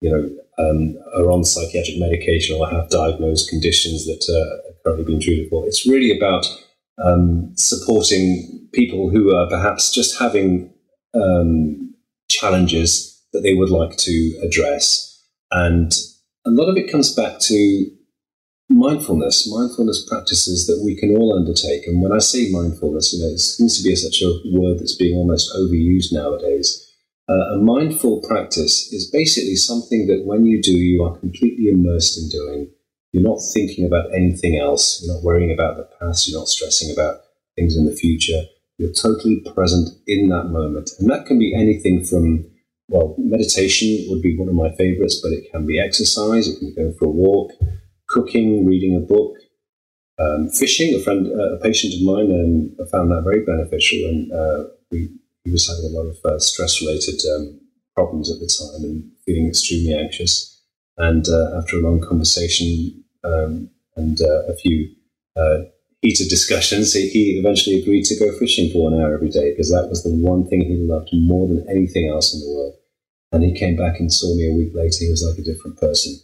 [0.01, 5.05] you know, um, are on psychiatric medication or have diagnosed conditions that uh, are currently
[5.05, 5.65] being treated for.
[5.67, 6.45] It's really about
[7.03, 10.73] um, supporting people who are perhaps just having
[11.13, 11.93] um,
[12.29, 15.23] challenges that they would like to address.
[15.51, 15.91] And
[16.45, 17.91] a lot of it comes back to
[18.69, 21.85] mindfulness, mindfulness practices that we can all undertake.
[21.85, 24.95] And when I say mindfulness, you know, it seems to be such a word that's
[24.95, 26.84] being almost overused nowadays.
[27.27, 32.17] Uh, a mindful practice is basically something that when you do, you are completely immersed
[32.17, 32.69] in doing.
[33.11, 35.01] You're not thinking about anything else.
[35.01, 36.27] You're not worrying about the past.
[36.27, 37.21] You're not stressing about
[37.55, 38.43] things in the future.
[38.77, 40.91] You're totally present in that moment.
[40.99, 42.45] And that can be anything from,
[42.89, 46.47] well, meditation would be one of my favorites, but it can be exercise.
[46.47, 47.53] It can be going for a walk
[48.07, 49.35] cooking, reading a book,
[50.19, 50.93] um, fishing.
[50.95, 55.09] A friend, uh, a patient of mine, um, found that very beneficial, and uh, we,
[55.45, 57.62] he was having a lot of uh, stress-related um,
[57.95, 60.62] problems at the time and feeling extremely anxious.
[60.97, 64.93] And uh, after a long conversation um, and uh, a few
[65.38, 65.60] uh,
[66.01, 69.69] heated discussions, he, he eventually agreed to go fishing for one hour every day because
[69.69, 72.73] that was the one thing he loved more than anything else in the world.
[73.31, 74.97] And he came back and saw me a week later.
[74.99, 76.15] He was like a different person.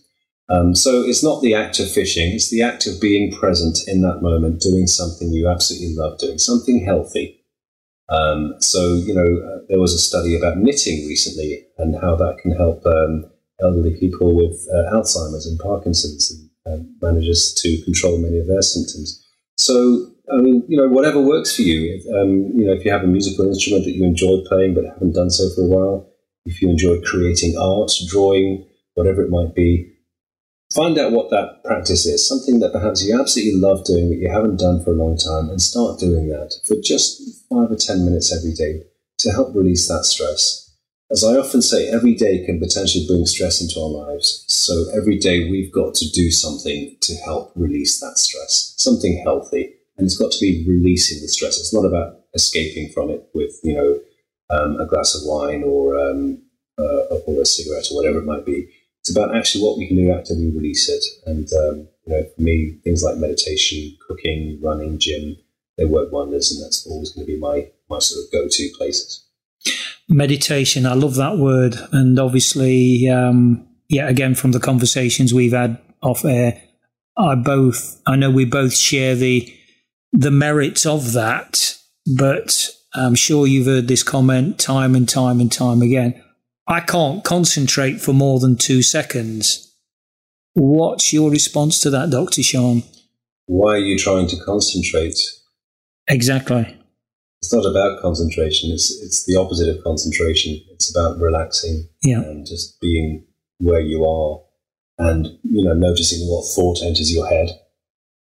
[0.49, 4.01] Um, so it's not the act of fishing, it's the act of being present in
[4.01, 7.40] that moment, doing something you absolutely love doing, something healthy.
[8.11, 12.51] Um, so, you know, there was a study about knitting recently and how that can
[12.51, 13.25] help um,
[13.61, 16.29] elderly people with uh, Alzheimer's and Parkinson's
[16.65, 19.25] and um, manages to control many of their symptoms.
[19.57, 22.01] So, I mean, you know, whatever works for you.
[22.19, 25.13] Um, you know, if you have a musical instrument that you enjoy playing but haven't
[25.13, 26.09] done so for a while,
[26.45, 29.90] if you enjoy creating art, drawing, whatever it might be,
[30.73, 34.29] Find out what that practice is, something that perhaps you absolutely love doing that you
[34.29, 38.05] haven't done for a long time, and start doing that for just five or 10
[38.05, 38.83] minutes every day
[39.19, 40.73] to help release that stress.
[41.11, 44.45] As I often say, every day can potentially bring stress into our lives.
[44.47, 49.73] So every day we've got to do something to help release that stress, something healthy.
[49.97, 51.59] And it's got to be releasing the stress.
[51.59, 53.99] It's not about escaping from it with, you know,
[54.49, 56.41] um, a glass of wine or, um,
[56.79, 58.69] uh, or a cigarette or whatever it might be
[59.01, 61.03] it's about actually what we can do after we release it.
[61.25, 65.37] And um, you know, for me, things like meditation, cooking, running, gym,
[65.77, 68.69] they work wonders, and that's always going to be my my sort of go to
[68.77, 69.27] places.
[70.07, 75.79] Meditation, I love that word, and obviously, um, yeah, again from the conversations we've had
[76.03, 76.61] off air,
[77.17, 79.51] I both I know we both share the
[80.13, 81.75] the merits of that,
[82.17, 86.21] but I'm sure you've heard this comment time and time and time again.
[86.71, 89.75] I can't concentrate for more than two seconds.
[90.53, 92.41] What's your response to that, Dr.
[92.41, 92.83] Sean?
[93.45, 95.19] Why are you trying to concentrate?
[96.07, 96.77] Exactly.
[97.41, 98.71] It's not about concentration.
[98.71, 100.61] It's it's the opposite of concentration.
[100.71, 102.21] It's about relaxing yeah.
[102.21, 103.25] and just being
[103.57, 104.39] where you are,
[104.97, 107.49] and you know noticing what thought enters your head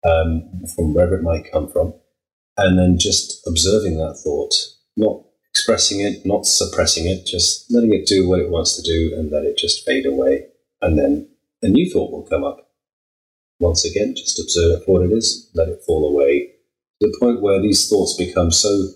[0.09, 1.93] um, from wherever it might come from,
[2.57, 4.55] and then just observing that thought,
[4.97, 9.15] not expressing it, not suppressing it, just letting it do what it wants to do
[9.17, 10.47] and let it just fade away.
[10.81, 11.29] And then
[11.63, 12.71] a new thought will come up.
[13.59, 16.53] Once again, just observe it for what it is, let it fall away
[17.01, 18.89] to the point where these thoughts become so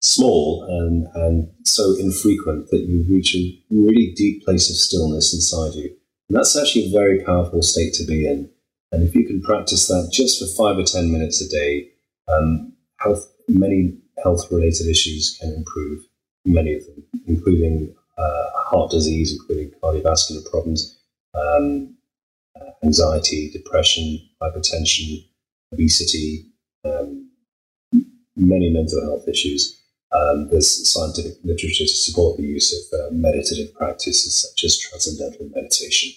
[0.00, 5.74] small and, and so infrequent that you reach a really deep place of stillness inside
[5.74, 5.94] you.
[6.28, 8.50] And that's actually a very powerful state to be in.
[8.92, 11.90] And if you can practice that just for five or 10 minutes a day,
[12.28, 16.04] um, health, many health related issues can improve,
[16.44, 20.98] many of them, including uh, heart disease, including cardiovascular problems,
[21.34, 21.96] um,
[22.56, 25.26] uh, anxiety, depression, hypertension,
[25.72, 26.46] obesity,
[26.84, 27.30] um,
[28.36, 29.80] many mental health issues.
[30.12, 35.48] Um, there's scientific literature to support the use of uh, meditative practices such as transcendental
[35.52, 36.12] meditation.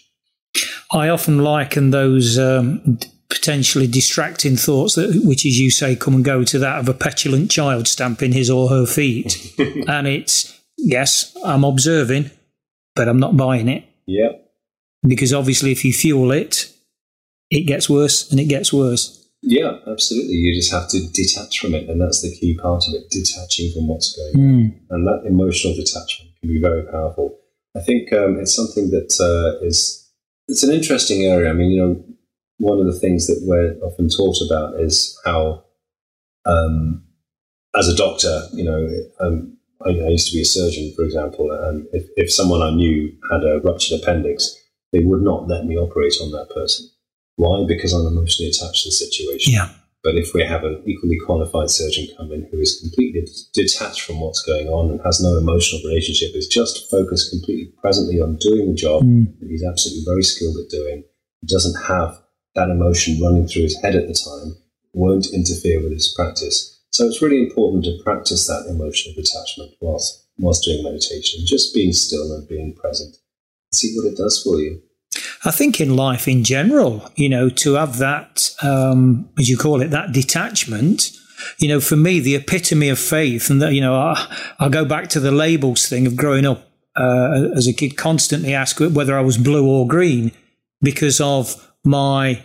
[0.92, 3.00] I often liken those um,
[3.38, 6.93] potentially distracting thoughts that, which as you say, come and go to that of a
[6.93, 9.54] petulant child stamping his or her feet.
[9.88, 12.32] and it's, yes, I'm observing,
[12.95, 13.86] but I'm not buying it.
[14.06, 14.32] Yeah.
[15.04, 16.71] Because obviously, if you fuel it,
[17.50, 19.13] it gets worse and it gets worse.
[19.41, 20.34] Yeah, absolutely.
[20.34, 21.89] You just have to detach from it.
[21.89, 24.62] And that's the key part of it detaching from what's going on.
[24.62, 24.80] Mm.
[24.89, 27.38] And that emotional detachment can be very powerful.
[27.76, 30.10] I think um, it's something that uh, is
[30.47, 31.50] it's an interesting area.
[31.50, 32.04] I mean, you know,
[32.60, 35.63] one of the things that we're often taught about is how,
[36.46, 37.04] um,
[37.76, 38.89] as a doctor, you know,
[39.20, 42.72] um, I, I, used to be a surgeon, for example, and if, if someone I
[42.72, 44.56] knew had a ruptured appendix,
[44.91, 46.89] they would not let me operate on that person.
[47.36, 47.63] Why?
[47.67, 49.54] Because I'm emotionally attached to the situation.
[49.54, 49.70] Yeah.
[50.04, 54.20] But if we have an equally qualified surgeon come in who is completely detached from
[54.20, 58.67] what's going on and has no emotional relationship, is just focused completely presently on doing
[58.67, 59.28] the job mm.
[59.39, 61.04] that he's absolutely very skilled at doing,
[61.46, 62.17] doesn't have
[62.58, 64.58] that emotion running through his head at the time,
[64.93, 66.82] won't interfere with his practice.
[66.91, 71.93] So it's really important to practice that emotional detachment whilst whilst doing meditation, just being
[71.93, 73.17] still and being present.
[73.72, 74.82] See what it does for you.
[75.46, 79.82] I think in life in general, you know, to have that, um, as you call
[79.82, 81.12] it, that detachment,
[81.60, 84.86] you know, for me, the epitome of faith, and that, you know, I, I go
[84.86, 89.17] back to the labels thing of growing up uh, as a kid, constantly ask whether
[89.17, 90.32] I was blue or green
[90.82, 92.43] because of my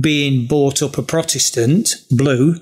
[0.00, 2.60] being brought up a Protestant, blue,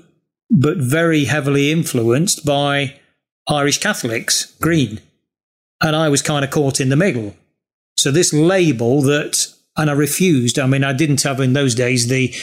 [0.49, 2.99] but very heavily influenced by
[3.47, 4.99] Irish Catholics, green.
[5.81, 7.35] And I was kind of caught in the middle.
[7.97, 9.47] So this label that
[9.77, 10.57] and I refused.
[10.57, 12.33] I mean, I didn't have in those days the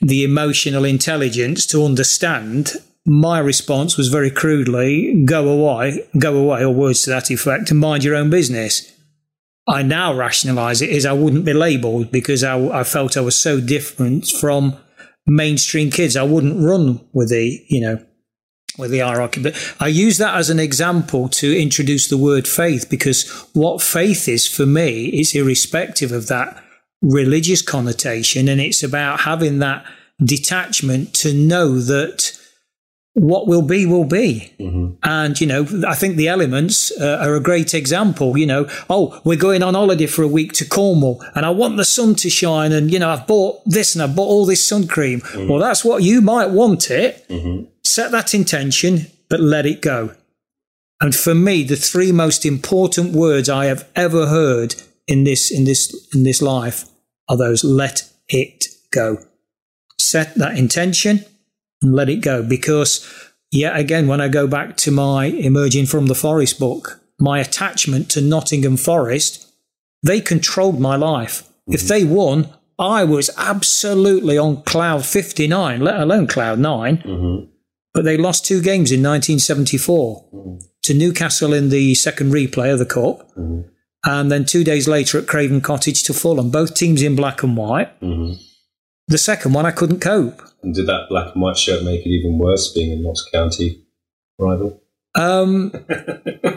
[0.00, 2.72] the emotional intelligence to understand.
[3.04, 7.80] My response was very crudely, "Go away, go away," or words to that effect, and
[7.80, 8.90] mind your own business.
[9.68, 13.36] I now rationalise it is I wouldn't be labelled because I, I felt I was
[13.36, 14.76] so different from
[15.26, 16.16] mainstream kids.
[16.16, 18.04] I wouldn't run with the, you know,
[18.78, 19.42] with the hierarchy.
[19.42, 24.28] But I use that as an example to introduce the word faith because what faith
[24.28, 26.62] is for me is irrespective of that
[27.02, 28.48] religious connotation.
[28.48, 29.84] And it's about having that
[30.24, 32.32] detachment to know that
[33.18, 34.94] what will be will be mm-hmm.
[35.02, 39.20] and you know i think the elements uh, are a great example you know oh
[39.24, 42.30] we're going on holiday for a week to cornwall and i want the sun to
[42.30, 45.48] shine and you know i've bought this and i've bought all this sun cream mm-hmm.
[45.48, 47.64] well that's what you might want it mm-hmm.
[47.84, 50.14] set that intention but let it go
[51.00, 54.74] and for me the three most important words i have ever heard
[55.06, 56.84] in this in this in this life
[57.28, 59.18] are those let it go.
[59.98, 61.24] Set that intention
[61.82, 62.42] and let it go.
[62.42, 63.06] Because
[63.50, 68.10] yet again, when I go back to my emerging from the forest book, my attachment
[68.10, 69.52] to Nottingham Forest,
[70.02, 71.42] they controlled my life.
[71.42, 71.74] Mm-hmm.
[71.74, 76.98] If they won, I was absolutely on cloud 59, let alone cloud 9.
[76.98, 77.50] Mm-hmm.
[77.92, 80.58] But they lost two games in 1974 mm-hmm.
[80.82, 83.28] to Newcastle in the second replay of the Cup.
[83.36, 83.68] Mm-hmm
[84.04, 87.56] and then two days later at Craven Cottage to Fulham, both teams in black and
[87.56, 87.90] white.
[89.08, 90.42] The second one, I couldn't cope.
[90.62, 93.82] And did that black and white shirt make it even worse, being a Notts County
[94.38, 94.82] rival?
[95.14, 95.72] Um,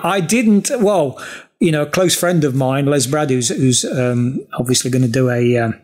[0.04, 0.70] I didn't.
[0.80, 1.22] Well,
[1.60, 5.08] you know, a close friend of mine, Les Bradd, who's, who's um, obviously going to
[5.08, 5.82] do a um,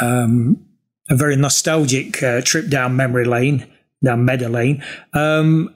[0.00, 0.66] um,
[1.08, 3.66] a very nostalgic uh, trip down memory lane,
[4.04, 4.84] down Meadow Lane.
[5.12, 5.74] Um,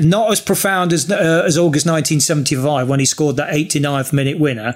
[0.00, 4.74] not as profound as uh, as August 1975 when he scored that 89th minute winner.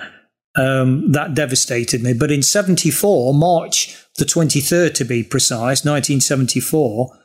[0.56, 2.12] Um, that devastated me.
[2.12, 7.16] But in 74, March the 23rd to be precise, 1974,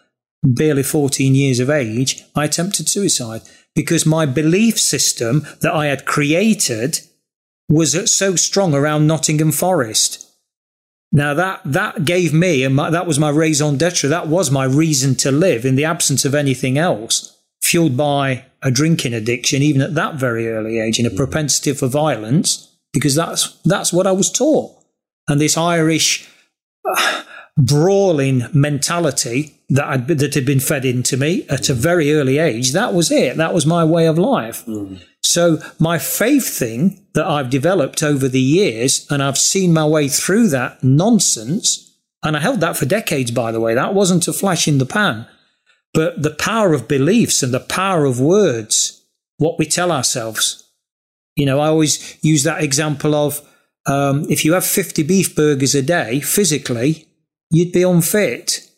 [0.44, 3.42] barely 14 years of age, I attempted suicide
[3.74, 7.02] because my belief system that I had created
[7.68, 10.22] was so strong around Nottingham Forest.
[11.12, 14.10] Now that that gave me, and my, that was my raison d'être.
[14.10, 18.70] That was my reason to live in the absence of anything else fueled by a
[18.70, 22.65] drinking addiction, even at that very early age, and a propensity for violence,
[22.96, 24.72] because that's that's what I was taught.
[25.28, 26.28] And this Irish
[26.84, 27.24] uh,
[27.58, 32.72] brawling mentality that I'd, that had been fed into me at a very early age,
[32.72, 33.38] that was it.
[33.38, 34.66] That was my way of life.
[34.66, 35.02] Mm.
[35.22, 40.08] So my faith thing that I've developed over the years, and I've seen my way
[40.08, 43.76] through that nonsense, and I held that for decades, by the way.
[43.76, 45.28] That wasn't a flash in the pan.
[45.94, 49.06] But the power of beliefs and the power of words,
[49.38, 50.65] what we tell ourselves.
[51.36, 53.42] You know, I always use that example of
[53.86, 57.08] um, if you have 50 beef burgers a day, physically,
[57.52, 58.70] you'd be unfit.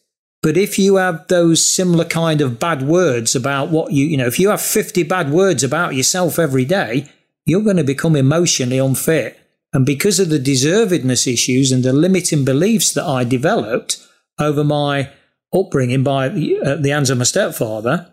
[0.42, 4.28] But if you have those similar kind of bad words about what you, you know,
[4.28, 7.10] if you have 50 bad words about yourself every day,
[7.46, 9.40] you're going to become emotionally unfit.
[9.74, 14.06] And because of the deservedness issues and the limiting beliefs that I developed
[14.40, 15.10] over my
[15.54, 18.10] upbringing by uh, the hands of my stepfather,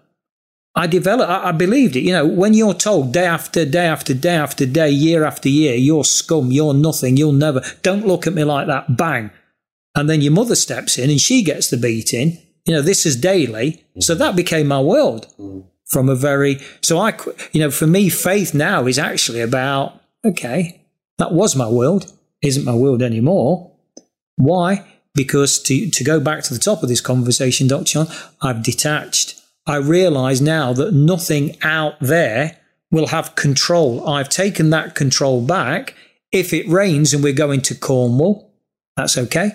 [0.74, 2.00] I developed, I, I, believed it.
[2.00, 5.74] You know, when you're told day after day after day after day, year after year,
[5.74, 9.30] you're scum, you're nothing, you'll never, don't look at me like that, bang.
[9.94, 12.38] And then your mother steps in and she gets the beating.
[12.64, 13.84] You know, this is daily.
[14.00, 14.18] So mm-hmm.
[14.20, 15.64] that became my world mm.
[15.84, 17.16] from a very, so I,
[17.52, 20.84] you know, for me, faith now is actually about, okay,
[21.18, 23.70] that was my world, isn't my world anymore.
[24.36, 24.84] Why?
[25.14, 27.84] because to, to go back to the top of this conversation, Dr.
[27.84, 28.06] John,
[28.40, 29.40] I've detached.
[29.66, 32.58] I realize now that nothing out there
[32.90, 34.06] will have control.
[34.08, 35.94] I've taken that control back.
[36.32, 38.50] If it rains and we're going to Cornwall,
[38.96, 39.52] that's okay.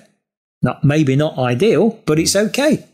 [0.61, 2.85] Not maybe not ideal, but it's okay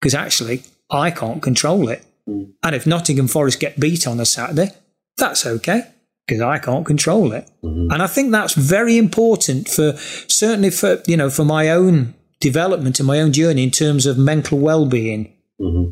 [0.00, 2.04] because actually I can't control it.
[2.28, 2.54] Mm.
[2.62, 4.70] And if Nottingham Forest get beat on a Saturday,
[5.16, 5.82] that's okay
[6.26, 7.48] because I can't control it.
[7.62, 7.92] Mm-hmm.
[7.92, 12.98] And I think that's very important for certainly for you know for my own development
[12.98, 15.32] and my own journey in terms of mental well-being.
[15.60, 15.90] hmm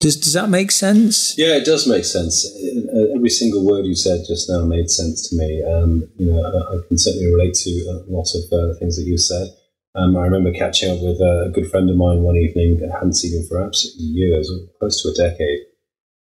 [0.00, 1.36] Does does that make sense?
[1.38, 2.44] Yeah, it does make sense.
[2.46, 5.62] Uh, Every single word you said just now made sense to me.
[5.64, 9.04] Um, you know, I, I can certainly relate to a lot of uh, things that
[9.08, 9.48] you said.
[9.94, 12.78] Um, I remember catching up with a good friend of mine one evening.
[12.84, 15.60] I hadn't seen him for absolutely years, close to a decade.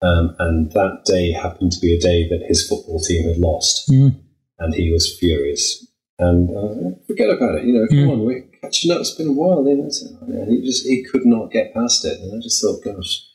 [0.03, 3.89] Um, and that day happened to be a day that his football team had lost,
[3.89, 4.15] Mm.
[4.59, 5.87] and he was furious.
[6.19, 7.65] And uh, forget about it.
[7.65, 8.11] You know, come Mm.
[8.11, 8.99] on, we're catching up.
[9.01, 9.67] It's been a while.
[9.67, 9.89] You know,
[10.21, 12.19] and he just he could not get past it.
[12.21, 13.25] And I just thought, gosh,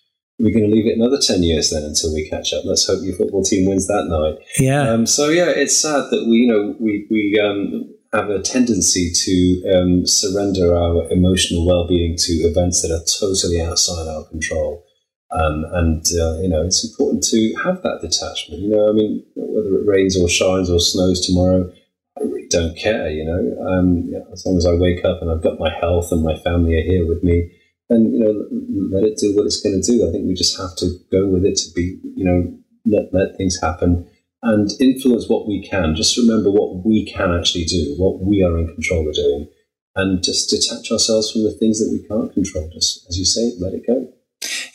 [0.40, 2.64] we're going to leave it another 10 years then until we catch up.
[2.64, 4.44] Let's hope your football team wins that night.
[4.58, 4.88] Yeah.
[4.88, 9.12] Um, so, yeah, it's sad that we, you know, we, we um, have a tendency
[9.12, 14.84] to um, surrender our emotional well-being to events that are totally outside our control.
[15.30, 18.62] Um, and, uh, you know, it's important to have that detachment.
[18.62, 21.70] You know, I mean, whether it rains or shines or snows tomorrow,
[22.18, 23.62] I really don't care, you know.
[23.68, 26.36] Um, yeah, as long as I wake up and I've got my health and my
[26.36, 27.52] family are here with me,
[27.90, 30.08] and you know, let it do what it's going to do.
[30.08, 33.36] I think we just have to go with it to be, you know, let let
[33.36, 34.08] things happen
[34.42, 35.94] and influence what we can.
[35.94, 39.48] Just remember what we can actually do, what we are in control of doing,
[39.96, 42.70] and just detach ourselves from the things that we can't control.
[42.72, 44.12] Just as you say, let it go.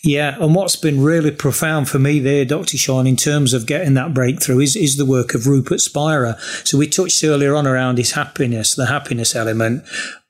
[0.04, 2.78] Yeah, and what's been really profound for me there, Dr.
[2.78, 6.38] Sean, in terms of getting that breakthrough is, is the work of Rupert Spira.
[6.64, 9.84] So we touched earlier on around his happiness, the happiness element.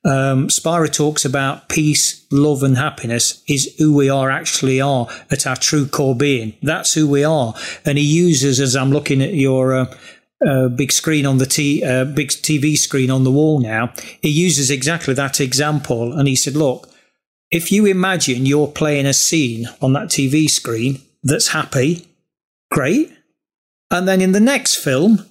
[0.05, 5.47] Um, Spira talks about peace, love, and happiness is who we are actually are at
[5.47, 6.53] our true core being.
[6.61, 7.55] That's who we are.
[7.85, 9.95] And he uses, as I'm looking at your uh,
[10.45, 14.29] uh, big screen on the t- uh, big TV screen on the wall now, he
[14.29, 16.13] uses exactly that example.
[16.13, 16.87] And he said, look,
[17.49, 22.07] if you imagine you're playing a scene on that TV screen that's happy,
[22.69, 23.11] great.
[23.89, 25.25] And then in the next film,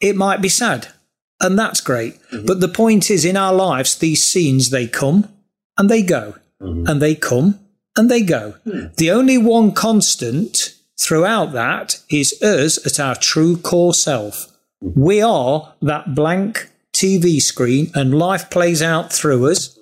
[0.00, 0.88] it might be sad.
[1.40, 2.20] And that's great.
[2.32, 2.46] Mm-hmm.
[2.46, 5.28] But the point is, in our lives, these scenes, they come
[5.78, 6.86] and they go, mm-hmm.
[6.86, 7.58] and they come
[7.96, 8.56] and they go.
[8.64, 8.86] Hmm.
[8.96, 14.48] The only one constant throughout that is us at our true core self.
[14.84, 15.00] Mm-hmm.
[15.00, 19.78] We are that blank TV screen, and life plays out through us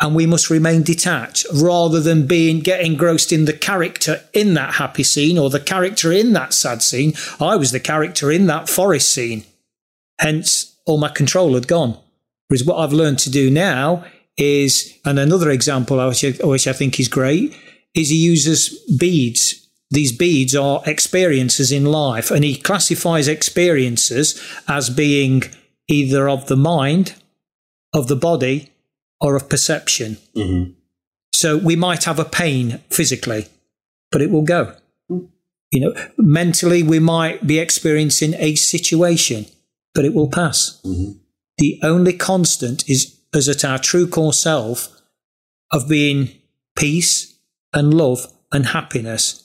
[0.00, 4.74] and we must remain detached rather than being get engrossed in the character in that
[4.74, 7.14] happy scene or the character in that sad scene.
[7.40, 9.44] I was the character in that forest scene.
[10.18, 11.98] Hence, all my control had gone.
[12.48, 14.04] Whereas what I've learned to do now
[14.36, 17.56] is, and another example which I, which I think is great,
[17.94, 19.66] is he uses beads.
[19.90, 25.44] These beads are experiences in life, and he classifies experiences as being
[25.88, 27.14] either of the mind,
[27.94, 28.72] of the body,
[29.20, 30.18] or of perception.
[30.34, 30.72] Mm-hmm.
[31.32, 33.46] So we might have a pain physically,
[34.10, 34.74] but it will go.
[35.08, 39.46] You know, mentally we might be experiencing a situation,
[39.96, 40.78] but it will pass.
[40.84, 41.16] Mhm.
[41.58, 44.88] The only constant is as at our true core self
[45.72, 46.30] of being
[46.76, 47.34] peace
[47.74, 49.42] and love and happiness.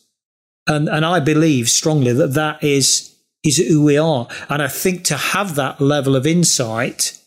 [0.68, 3.10] And and I believe strongly that that is
[3.44, 4.28] is who we are.
[4.50, 7.18] And I think to have that level of insight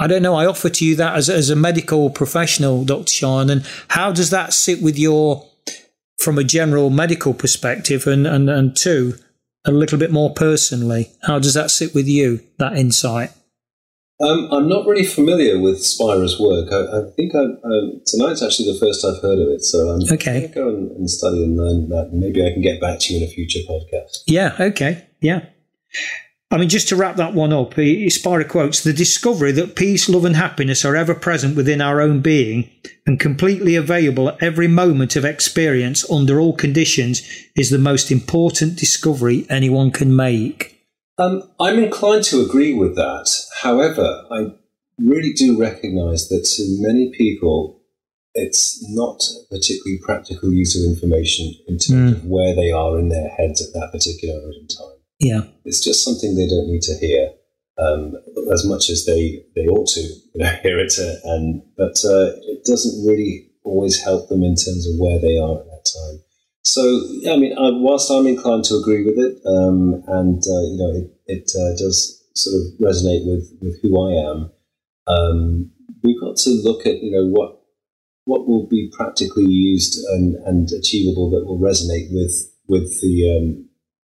[0.00, 0.36] I don't know.
[0.36, 3.10] I offer to you that as, as a medical professional, Dr.
[3.12, 3.50] Sean.
[3.50, 5.44] And how does that sit with your,
[6.18, 9.14] from a general medical perspective, and, and, and two,
[9.68, 13.30] a little bit more personally, how does that sit with you, that insight?
[14.20, 16.72] Um, I'm not really familiar with Spira's work.
[16.72, 19.62] I, I think I, um, tonight's actually the first I've heard of it.
[19.62, 20.40] So I'm Okay.
[20.40, 22.10] going to go and, and study and learn that.
[22.12, 24.24] Maybe I can get back to you in a future podcast.
[24.26, 25.06] Yeah, okay.
[25.20, 25.46] Yeah.
[26.50, 30.08] I mean, just to wrap that one up, he- Spira quotes The discovery that peace,
[30.08, 32.70] love, and happiness are ever present within our own being
[33.06, 37.22] and completely available at every moment of experience under all conditions
[37.54, 40.86] is the most important discovery anyone can make.
[41.18, 43.28] Um, I'm inclined to agree with that.
[43.60, 44.46] However, I
[44.98, 47.82] really do recognise that to many people,
[48.34, 53.08] it's not a particularly practical use of information in terms of where they are in
[53.08, 54.97] their heads at that particular moment in time.
[55.18, 55.42] Yeah.
[55.64, 57.30] It's just something they don't need to hear
[57.78, 58.14] um,
[58.52, 60.94] as much as they, they ought to you know, hear it.
[60.98, 65.36] Uh, and but uh, it doesn't really always help them in terms of where they
[65.38, 66.22] are at that time.
[66.62, 66.82] So
[67.30, 70.92] I mean, I, whilst I'm inclined to agree with it, um, and uh, you know,
[70.94, 74.50] it, it uh, does sort of resonate with, with who I am.
[75.06, 75.70] Um,
[76.02, 77.60] we've got to look at you know what
[78.24, 83.67] what will be practically used and, and achievable that will resonate with with the um,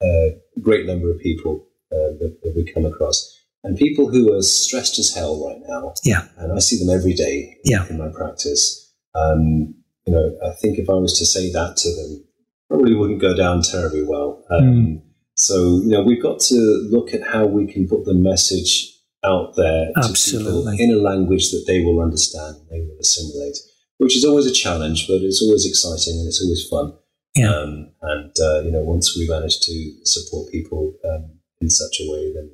[0.03, 0.29] uh,
[0.61, 3.35] great number of people uh, that, that we come across.
[3.65, 6.29] And people who are stressed as hell right now, Yeah.
[6.39, 7.87] and I see them every day Yeah.
[7.91, 8.93] in my practice.
[9.15, 9.75] Um,
[10.07, 12.25] you know, I think if I was to say that to them,
[12.69, 14.45] probably wouldn't go down terribly well.
[14.51, 15.03] Um,
[15.35, 16.57] So, you know, we've got to
[16.91, 18.93] look at how we can put the message
[19.25, 20.83] out there Absolutely.
[20.83, 23.57] in a language that they will understand, they will assimilate,
[23.99, 26.93] which is always a challenge, but it's always exciting and it's always fun.
[27.39, 27.55] Yeah.
[27.55, 32.11] Um, and uh, you know, once we manage to support people um, in such a
[32.11, 32.51] way, then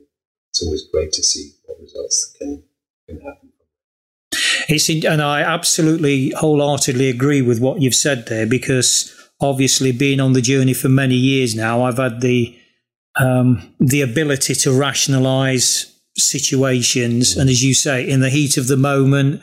[0.50, 2.62] it's always great to see what results can
[3.08, 3.50] can happen.
[4.68, 10.20] It's in, and I absolutely wholeheartedly agree with what you've said there because obviously being
[10.20, 12.58] on the journey for many years now, I've had the
[13.16, 18.76] um, the ability to rationalise situations, and as you say, in the heat of the
[18.76, 19.42] moment,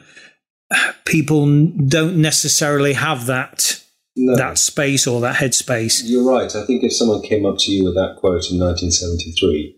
[1.05, 1.45] people
[1.87, 3.81] don't necessarily have that
[4.16, 4.36] No.
[4.36, 6.01] that space or that headspace.
[6.03, 6.53] You're right.
[6.55, 9.78] I think if someone came up to you with that quote in 1973,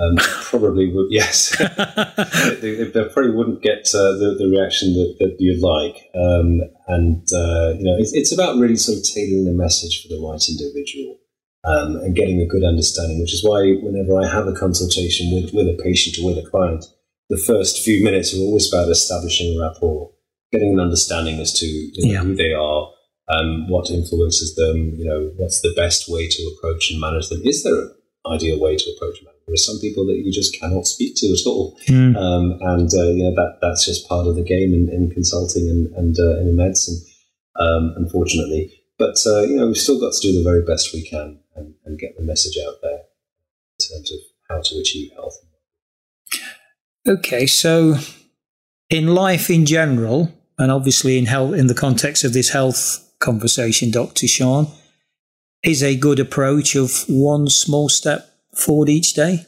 [0.00, 1.56] um, probably would, yes,
[2.60, 5.96] they, they, they probably wouldn't get uh, the, the reaction that, that you'd like.
[6.14, 10.08] Um, and, uh, you know, it's, it's about really sort of tailoring the message for
[10.08, 11.18] the right individual
[11.64, 15.52] um, and getting a good understanding, which is why whenever I have a consultation with,
[15.54, 16.86] with a patient or with a client,
[17.30, 20.10] the first few minutes are always about establishing a rapport,
[20.52, 22.22] getting an understanding as to you know, Yeah.
[22.24, 22.90] who they are,
[23.28, 27.40] um, what influences them, you know, what's the best way to approach and manage them.
[27.44, 27.92] Is there an
[28.26, 29.32] ideal way to approach them?
[29.46, 31.78] There are some people that you just cannot speak to at all.
[31.86, 32.16] Mm.
[32.16, 35.68] Um, and, uh, you know, that, that's just part of the game in, in consulting
[35.68, 37.00] and, and uh, in medicine,
[37.60, 38.72] um, unfortunately.
[38.98, 41.74] But, uh, you know, we've still got to do the very best we can and,
[41.84, 43.00] and get the message out there
[43.78, 44.18] in terms of
[44.48, 45.34] how to achieve health.
[47.06, 47.96] Okay, so
[48.88, 53.90] in life in general, and obviously in health, in the context of this health conversation,
[53.90, 54.68] Doctor Sean,
[55.62, 59.46] is a good approach of one small step forward each day.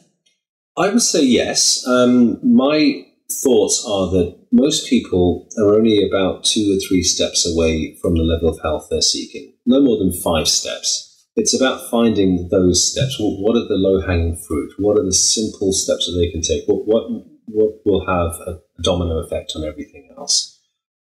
[0.77, 1.85] I would say yes.
[1.87, 3.05] Um, my
[3.43, 8.23] thoughts are that most people are only about two or three steps away from the
[8.23, 11.03] level of health they're seeking, no more than five steps.
[11.35, 13.17] It's about finding those steps.
[13.19, 14.73] What, what are the low hanging fruit?
[14.79, 16.63] What are the simple steps that they can take?
[16.67, 17.09] What, what,
[17.45, 20.59] what will have a domino effect on everything else?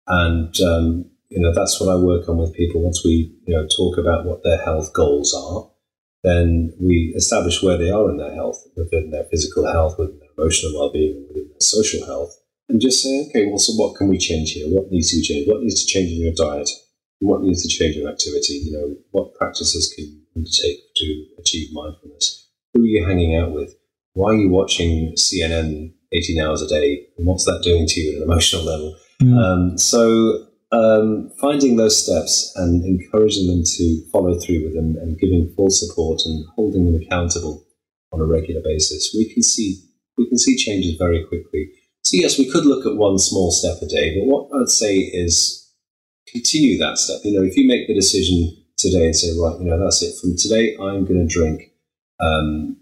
[0.06, 3.66] And, um, you know, that's what I work on with people once we, you know,
[3.66, 5.68] talk about what their health goals are
[6.24, 10.30] then we establish where they are in their health, within their physical health, within their
[10.36, 12.34] emotional well-being, within their social health,
[12.70, 14.66] and just say, okay, well, so what can we change here?
[14.68, 15.46] What needs to change?
[15.46, 16.70] What needs to change in your diet?
[17.18, 18.54] What needs to change in your activity?
[18.54, 22.48] You know, what practices can you undertake to achieve mindfulness?
[22.72, 23.74] Who are you hanging out with?
[24.14, 27.06] Why are you watching CNN 18 hours a day?
[27.18, 28.96] And what's that doing to you at an emotional level?
[29.20, 35.18] Um, so um, finding those steps and encouraging them to follow through with them and
[35.18, 37.64] giving full support and holding them accountable
[38.12, 39.80] on a regular basis, we can see
[40.16, 41.70] we can see changes very quickly.
[42.02, 44.96] So yes, we could look at one small step a day, but what I'd say
[44.96, 45.72] is
[46.28, 47.20] continue that step.
[47.24, 50.14] You know, if you make the decision today and say, right, you know, that's it.
[50.20, 51.72] From today, I'm going to drink
[52.20, 52.76] um,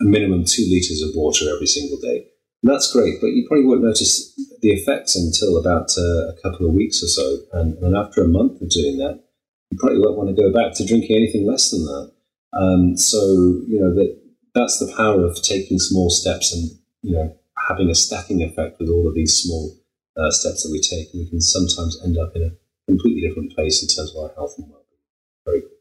[0.00, 2.26] a minimum two liters of water every single day.
[2.62, 6.74] That's great, but you probably won't notice the effects until about uh, a couple of
[6.74, 7.36] weeks or so.
[7.52, 9.22] And, and after a month of doing that,
[9.70, 12.12] you probably won't want to go back to drinking anything less than that.
[12.52, 13.18] Um, so,
[13.66, 14.18] you know, that
[14.54, 16.70] that's the power of taking small steps and,
[17.02, 17.36] you know,
[17.68, 19.76] having a stacking effect with all of these small
[20.16, 21.12] uh, steps that we take.
[21.14, 22.50] We can sometimes end up in a
[22.90, 24.98] completely different place in terms of our health and well-being.
[25.46, 25.77] Very quickly.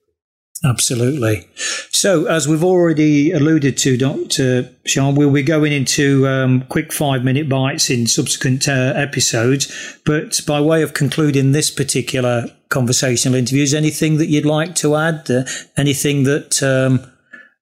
[0.64, 1.48] Absolutely.
[1.92, 4.70] So, as we've already alluded to, Dr.
[4.86, 10.00] Sean, we'll be going into um, quick five minute bites in subsequent uh, episodes.
[10.04, 14.96] But by way of concluding this particular conversational interview, is anything that you'd like to
[14.96, 15.30] add?
[15.30, 15.44] Uh,
[15.76, 17.12] anything that um,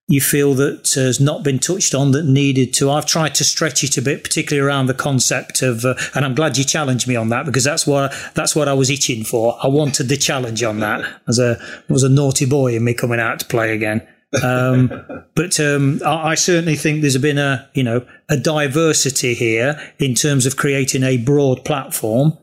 [0.07, 2.91] you feel that has not been touched on that needed to?
[2.91, 6.35] I've tried to stretch it a bit, particularly around the concept of, uh, and I'm
[6.35, 9.57] glad you challenged me on that because that's what that's what I was itching for.
[9.63, 11.57] I wanted the challenge on that as a
[11.89, 14.07] was a naughty boy in me coming out to play again.
[14.43, 14.89] Um,
[15.35, 20.13] but um, I, I certainly think there's been a you know a diversity here in
[20.13, 22.37] terms of creating a broad platform.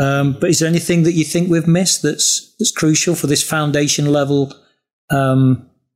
[0.00, 3.42] Um, but is there anything that you think we've missed that's that's crucial for this
[3.42, 4.54] foundation level?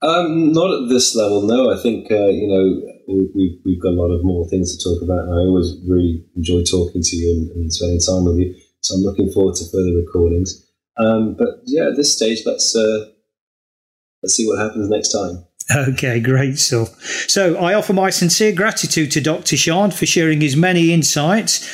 [0.02, 1.70] Um, not at this level, no.
[1.72, 4.82] I think uh, you know we- we've we've got a lot of more things to
[4.84, 8.54] talk about, I always really enjoy talking to you and, and spending time with you.
[8.80, 10.64] So I'm looking forward to further recordings.
[10.98, 13.06] Um, but yeah, at this stage, let's uh,
[14.22, 15.44] let's see what happens next time.
[15.74, 16.94] Okay, great stuff.
[17.28, 19.56] So I offer my sincere gratitude to Dr.
[19.56, 21.68] Sean for sharing his many insights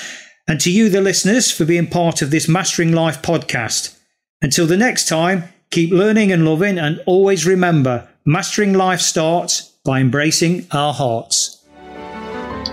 [0.49, 3.97] and to you, the listeners, for being part of this Mastering Life podcast.
[4.41, 10.01] Until the next time, keep learning and loving, and always remember mastering life starts by
[10.01, 11.65] embracing our hearts.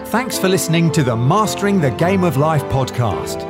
[0.10, 3.48] Thanks for listening to the Mastering the Game of Life podcast.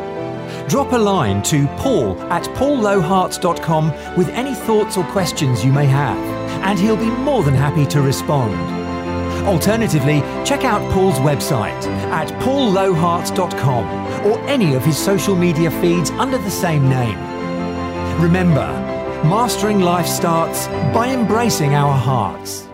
[0.70, 6.18] Drop a line to paul at paulloharts.com with any thoughts or questions you may have,
[6.64, 8.54] and he'll be more than happy to respond.
[9.46, 16.38] Alternatively, check out Paul's website at paulloharts.com or any of his social media feeds under
[16.38, 17.18] the same name.
[18.22, 18.68] Remember,
[19.24, 22.69] mastering life starts by embracing our hearts.